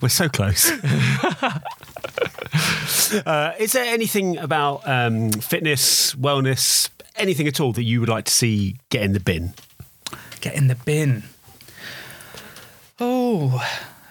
[0.00, 0.70] We're so close.
[3.26, 8.26] uh, is there anything about um, fitness, wellness, anything at all that you would like
[8.26, 9.54] to see get in the bin?
[10.40, 11.24] Get in the bin.
[13.00, 13.60] Oh,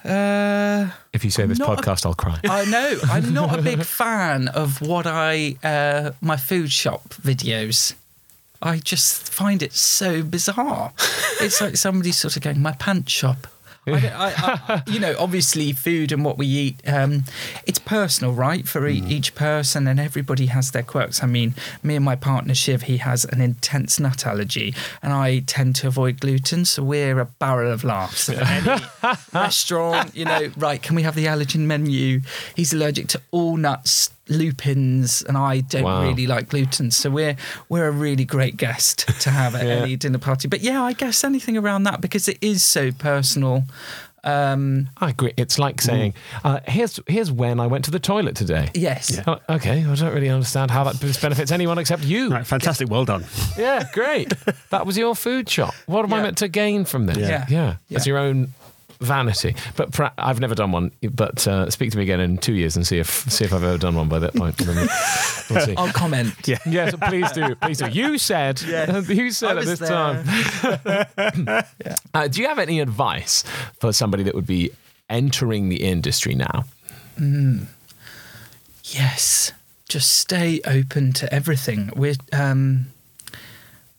[0.04, 2.38] uh, If you say this podcast, I'll cry.
[2.44, 2.98] I know.
[3.04, 7.94] I'm not a big fan of what I uh, my food shop videos.
[8.60, 10.92] I just find it so bizarre.
[11.40, 13.46] It's like somebody sort of going, "My pants shop."
[13.86, 17.24] I, I, I, you know, obviously, food and what we eat, um,
[17.66, 21.22] it's personal, right, for e- each person, and everybody has their quirks.
[21.22, 25.40] I mean, me and my partner Shiv, he has an intense nut allergy, and I
[25.40, 28.28] tend to avoid gluten, so we're a barrel of laughs.
[28.28, 28.84] At any
[29.34, 30.80] restaurant, you know, right?
[30.80, 32.20] Can we have the allergen menu?
[32.54, 36.02] He's allergic to all nuts, lupins, and I don't Wow.
[36.02, 37.36] really like gluten, so we're
[37.68, 39.72] we're a really great guest to have at Yeah.
[39.82, 40.48] any dinner party.
[40.48, 43.64] But yeah, I guess anything around that because it is so personal.
[44.24, 45.32] Um, I agree.
[45.36, 46.14] It's like saying,
[46.44, 49.20] uh, "Here's here's when I went to the toilet today." yes.
[49.26, 52.30] Oh, okay, I don't really understand how that benefits anyone except you.
[52.30, 52.88] Right, fantastic.
[52.88, 53.24] Well done.
[53.58, 54.32] Yeah, great.
[54.70, 55.74] that was your food shop.
[55.86, 57.16] What am I meant to gain from this?
[57.18, 57.46] Yeah.
[57.48, 57.76] yeah.
[57.88, 57.96] Yeah.
[57.96, 58.54] It's your own
[59.02, 59.54] vanity.
[59.76, 60.90] But pra- I've never done one.
[61.12, 63.62] But uh, speak to me again in two years and see if see if I've
[63.64, 64.60] ever done one by that point.
[64.60, 64.88] We'll.
[65.78, 66.34] I'll comment.
[66.48, 66.58] Yeah.
[66.66, 67.54] Yes, please do.
[67.56, 67.88] Please do.
[67.88, 68.62] You said.
[68.72, 69.08] Yes.
[69.22, 69.88] You said at this there.
[69.88, 71.64] time.
[72.14, 73.44] Uh, do you have any advice
[73.78, 74.70] for somebody that would be
[75.10, 76.64] entering the industry now?
[78.84, 79.52] Yes,
[79.88, 81.90] just stay open to everything.
[81.94, 82.86] We're um,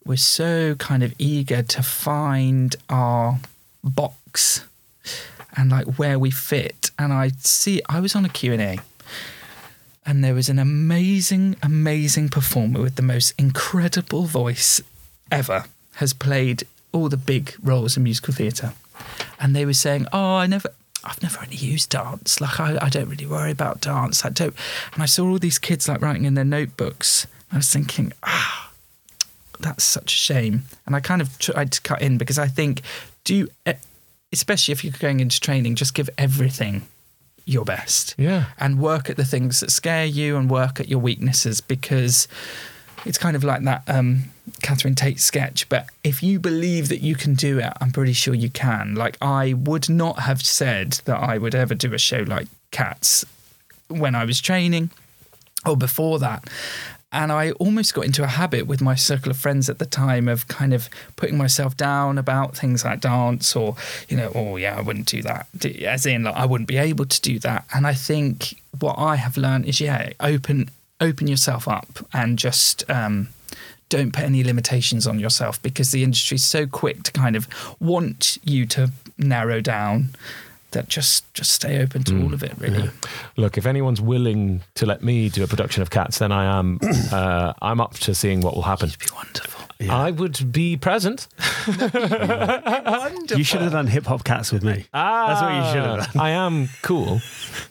[0.06, 3.40] we're so kind of eager to find our
[3.84, 4.66] box
[5.56, 6.92] and like where we fit.
[6.98, 8.54] And I see, I was on a Q
[10.06, 14.82] and there was an amazing, amazing performer with the most incredible voice
[15.32, 15.66] ever.
[15.96, 18.74] Has played all the big roles in musical theatre,
[19.40, 20.70] and they were saying, "Oh, I never."
[21.06, 22.40] I've never really used dance.
[22.40, 24.24] Like I, I don't really worry about dance.
[24.24, 24.56] I don't.
[24.94, 27.28] And I saw all these kids like writing in their notebooks.
[27.52, 28.72] I was thinking, ah,
[29.60, 30.64] that's such a shame.
[30.86, 32.84] And I kind of tried to cut in because I think,
[33.26, 33.74] do e-
[34.34, 36.82] especially if you're going into training, just give everything
[37.46, 38.46] your best Yeah.
[38.60, 42.28] and work at the things that scare you and work at your weaknesses because
[43.06, 44.24] it's kind of like that um,
[44.62, 45.68] Catherine Tate sketch.
[45.70, 48.96] But if you believe that you can do it, I'm pretty sure you can.
[48.96, 53.26] Like, I would not have said that I would ever do a show like Cats
[53.90, 54.90] when I was training
[55.66, 56.50] or before that.
[57.14, 60.28] And I almost got into a habit with my circle of friends at the time
[60.28, 63.76] of kind of putting myself down about things like dance or,
[64.10, 65.48] you know, oh, yeah, I wouldn't do that.
[65.86, 67.66] As in, like, I wouldn't be able to do that.
[67.74, 70.70] And I think what I have learned is, yeah, open
[71.02, 73.28] open yourself up and just um,
[73.90, 77.48] don't put any limitations on yourself because the industry is so quick to kind of
[77.80, 80.10] want you to narrow down
[80.74, 82.90] that just just stay open to all of it, really.
[83.38, 86.80] Look, if anyone's willing to let me do a production of Cats, then I am.
[87.14, 88.88] Uh, I'm up to seeing what will happen.
[88.88, 89.63] It'd be wonderful.
[89.90, 91.28] I would be present.
[91.68, 93.38] Wonderful.
[93.38, 94.86] You should have done hip hop cats with me.
[94.94, 97.22] Ah, That's what you should have I am cool.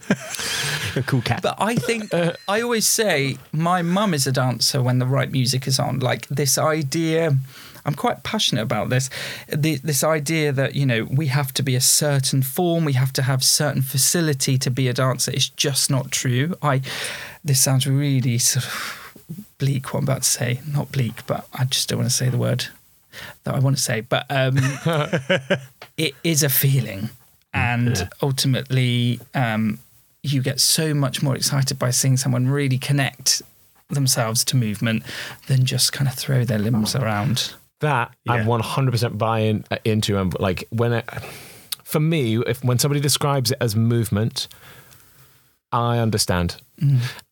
[0.96, 1.40] A cool cat.
[1.42, 5.66] But I think I always say my mum is a dancer when the right music
[5.66, 6.00] is on.
[6.00, 7.34] Like this idea,
[7.86, 9.08] I'm quite passionate about this.
[9.48, 13.12] The, this idea that you know we have to be a certain form, we have
[13.14, 16.54] to have certain facility to be a dancer is just not true.
[16.62, 16.82] I.
[17.44, 19.01] This sounds really sort of
[19.58, 19.92] bleak.
[19.92, 22.38] What I'm about to say, not bleak, but I just don't want to say the
[22.38, 22.66] word
[23.44, 24.00] that I want to say.
[24.00, 24.58] But um,
[25.96, 27.10] it is a feeling,
[27.52, 29.78] and ultimately, um,
[30.22, 33.42] you get so much more excited by seeing someone really connect
[33.88, 35.02] themselves to movement
[35.46, 37.54] than just kind of throw their limbs around.
[37.80, 40.18] That I'm 100% buying uh, into.
[40.18, 41.08] And like when it,
[41.82, 44.48] for me, if when somebody describes it as movement,
[45.72, 46.56] I understand.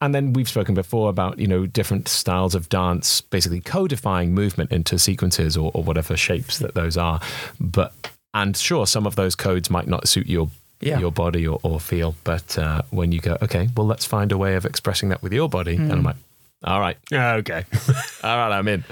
[0.01, 4.70] And then we've spoken before about you know different styles of dance, basically codifying movement
[4.70, 7.20] into sequences or, or whatever shapes that those are.
[7.59, 7.93] But
[8.32, 11.01] and sure, some of those codes might not suit your Yeah.
[11.01, 12.14] your body or, or feel.
[12.22, 15.32] But uh, when you go, okay, well, let's find a way of expressing that with
[15.32, 16.16] your body, and I'm like,
[16.65, 17.65] all right, okay.
[18.23, 18.85] all right, I'm in.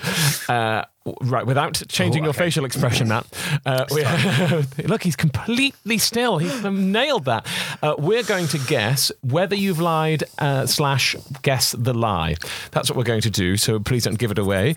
[0.48, 0.84] Uh,
[1.20, 3.26] right, without changing Oh, your facial expression, Matt.
[3.66, 4.04] Uh, we,
[4.84, 6.38] look, he's completely still.
[6.38, 7.46] He's nailed that.
[7.82, 12.36] Uh, we're going to guess whether you've lied uh, slash guess the lie.
[12.70, 13.56] That's what we're going to do.
[13.58, 14.74] So please don't give it away.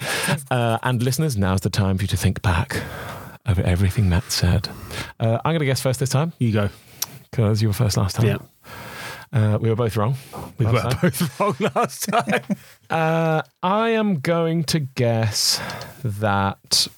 [0.49, 2.81] Uh, and listeners, now's the time for you to think back
[3.47, 4.67] over everything Matt said.
[5.19, 6.33] Uh, I'm going to guess first this time.
[6.39, 6.69] You go.
[7.31, 8.25] because you were first last time.
[8.27, 8.37] Yeah.
[9.33, 10.15] Uh, we were both wrong.
[10.57, 10.99] We last were time.
[11.01, 12.43] both wrong last time.
[12.89, 15.61] Uh, I am going to guess
[16.03, 16.89] that.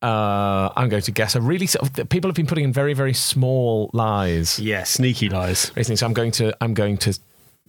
[0.00, 2.94] Uh, I'm going to guess a really sort of, people have been putting in very
[2.94, 5.72] very small lies yeah, sneaky lies.
[5.74, 5.96] recently.
[5.96, 7.18] So I'm going to I'm going to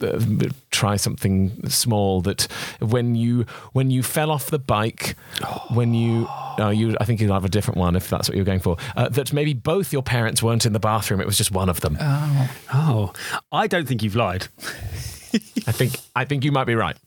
[0.01, 0.19] uh,
[0.71, 2.43] try something small that
[2.79, 5.15] when you when you fell off the bike
[5.69, 6.27] when you
[6.57, 8.77] no you I think you'll have a different one if that's what you're going for
[8.95, 11.19] uh, that maybe both your parents weren't in the bathroom.
[11.21, 11.97] It was just one of them.
[12.73, 13.13] Oh,
[13.51, 14.47] I don't think you've lied.
[15.67, 16.97] I think I think you might be right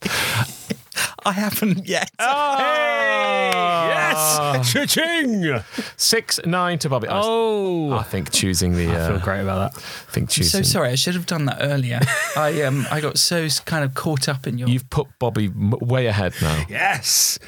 [1.24, 2.10] I haven't yet.
[2.18, 5.60] Oh, Hey Yes, cha-ching.
[5.96, 9.72] six nine to Bobby I, Oh, I think choosing the I feel uh, great about
[9.74, 9.78] that.
[9.82, 10.90] I think I'm choosing so sorry.
[10.90, 12.00] I should have done that earlier.
[12.36, 14.68] I um I got so kind of caught up in your.
[14.68, 16.64] You've put Bobby way ahead now.
[16.68, 17.38] Yes,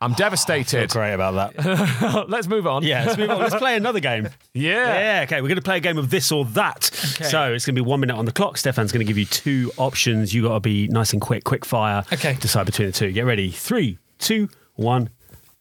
[0.00, 0.90] I'm devastated.
[0.90, 2.26] great about that.
[2.28, 2.84] Let's move on.
[2.84, 3.40] Yeah, let's move on.
[3.40, 4.28] Let's play another game.
[4.54, 5.18] Yeah.
[5.18, 5.40] Yeah, okay.
[5.40, 6.90] We're going to play a game of this or that.
[7.14, 7.24] Okay.
[7.28, 8.56] So it's going to be one minute on the clock.
[8.56, 10.32] Steffan's going to give you two options.
[10.32, 12.04] You got to be nice and quick, quick fire.
[12.12, 12.34] Okay.
[12.40, 13.10] Decide between the two.
[13.10, 13.50] Get ready.
[13.50, 15.10] Three, two, one.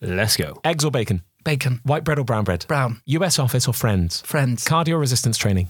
[0.01, 0.59] Let's go.
[0.63, 1.23] Eggs or bacon?
[1.43, 2.65] bacon, White bread or brown bread?
[2.67, 4.21] brown, US office or friends?
[4.21, 5.69] friends, Cardio resistance training?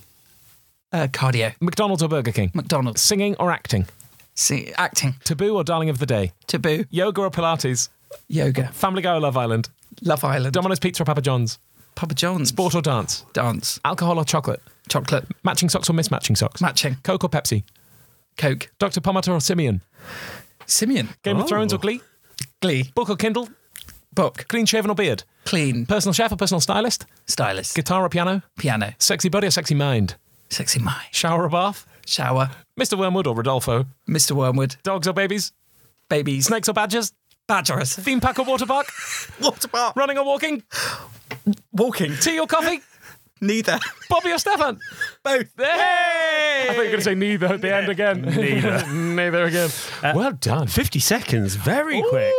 [0.92, 2.50] uh, cardio, McDonald's or Burger King?
[2.56, 3.86] McDonald's, Singing or acting?
[4.34, 6.32] see, acting, Taboo or darling of the day?
[6.48, 7.90] taboo, Yoga or Pilates?
[8.28, 9.70] Yoga, Family Guy or Love Island?
[10.02, 11.60] Love Island, Domino's Pizza or Papa John's?
[11.96, 13.26] Papa John's, Sport or dance?
[13.34, 14.62] dance, Alcohol or chocolate?
[14.90, 16.62] chocolate, Matching socks or mismatching socks?
[16.62, 17.64] matching, Coke or Pepsi?
[18.38, 19.02] Coke, Dr.
[19.02, 19.82] Pomatter or Simeon?
[20.66, 21.42] Simeon, Game Oh.
[21.42, 22.02] of Thrones or Glee?
[22.62, 23.50] Glee, Book or Kindle?
[24.14, 25.24] book, Clean shaven or beard?
[25.46, 27.06] clean, Personal chef or personal stylist?
[27.26, 28.42] stylist, Guitar or piano?
[28.58, 30.16] piano, Sexy body or sexy mind?
[30.50, 31.86] sexy mind, Shower or bath?
[32.06, 32.50] shower,
[32.80, 32.98] Mr.
[32.98, 33.86] Wormwood or Rodolfo?
[34.10, 34.32] Mr.
[34.34, 35.52] Wormwood, Dogs or babies?
[36.10, 37.12] babies, Snakes or badgers?
[37.48, 38.88] Badgers, Theme park or water park?
[39.42, 40.64] water park, Running or walking?
[41.72, 42.82] walking, Tea or coffee?
[43.42, 43.80] neither,
[44.10, 44.80] Bobby or Steffan?
[45.24, 45.48] both.
[45.58, 46.66] Hey!
[46.70, 48.22] I thought you were going to say neither at the end again.
[48.24, 48.86] Neither.
[48.94, 49.70] neither again.
[50.16, 50.68] well done.
[50.68, 51.56] 50 seconds.
[51.56, 52.34] Very quick.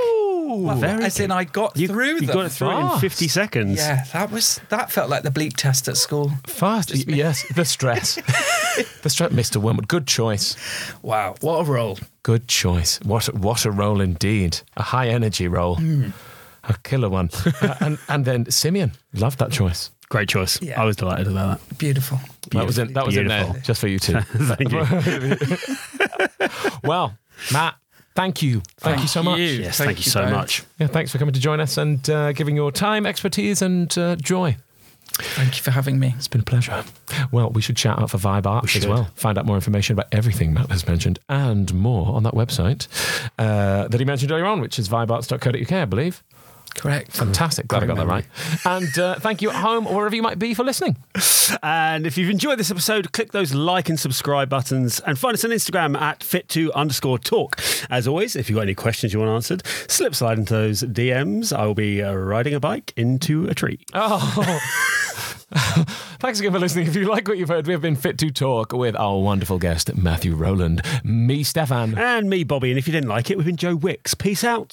[0.48, 0.74] Ooh.
[0.76, 2.34] Very As in, I got You, through you them.
[2.36, 3.78] got it through it in 50 seconds.
[3.78, 6.32] Yeah, that was that felt like the bleep test at school.
[6.46, 6.94] Fast.
[7.06, 8.14] Yes, the stress.
[9.02, 9.32] the stress.
[9.32, 9.56] Mr.
[9.58, 10.56] Wormwood, good choice.
[11.02, 11.98] Wow, what a role.
[12.22, 12.98] Good choice.
[13.04, 14.60] What a, what a role indeed.
[14.76, 15.78] A high energy role.
[16.64, 17.30] A killer one.
[17.60, 18.92] Uh, and, and then Simeon.
[19.14, 19.90] Loved that choice.
[20.10, 20.60] Great choice.
[20.62, 20.80] Yeah.
[20.80, 21.78] I was delighted about that.
[21.78, 22.18] Beautiful.
[22.52, 24.20] That was in, that was in there just for you two.
[24.20, 24.86] Thank you.
[26.84, 27.16] well,
[27.52, 27.76] Matt,
[28.18, 28.62] thank you.
[28.78, 29.38] Thank, you so much.
[29.38, 29.46] you.
[29.46, 30.32] Yes, Thank thank, you you so both.
[30.32, 30.64] much.
[30.78, 34.16] Yeah, thanks for coming to join us and uh, giving your time, expertise, and uh,
[34.16, 34.56] joy.
[35.12, 36.14] Thank you for having me.
[36.16, 36.84] It's been a pleasure.
[37.32, 39.08] Well, we should shout out for Vibe Art as well.
[39.14, 42.86] Find out more information about everything Matt has mentioned and more on that website
[43.38, 46.22] uh, that he mentioned earlier on, which is vibearts.co.uk, I believe.
[46.74, 47.12] Correct.
[47.12, 47.66] Fantastic.
[47.68, 48.24] Glad I got that right.
[48.64, 50.96] And uh, thank you at home or wherever you might be for listening.
[51.62, 55.44] And if you've enjoyed this episode, click those like and subscribe buttons and find us
[55.44, 57.60] on Instagram at fit2 underscore talk.
[57.90, 61.56] As always, if you've got any questions you want answered, slip slide into those DMs.
[61.56, 63.80] I will be uh, riding a bike into a tree.
[63.94, 64.60] Oh.
[66.20, 66.86] Thanks again for listening.
[66.86, 69.94] If you like what you've heard, we have been Fit2 Talk with our wonderful guest,
[69.96, 71.96] Matthew Rowland, me, Steffan.
[71.96, 72.70] And me, Bobby.
[72.70, 74.14] And if you didn't like it, we've been Joe Wicks.
[74.14, 74.72] Peace out.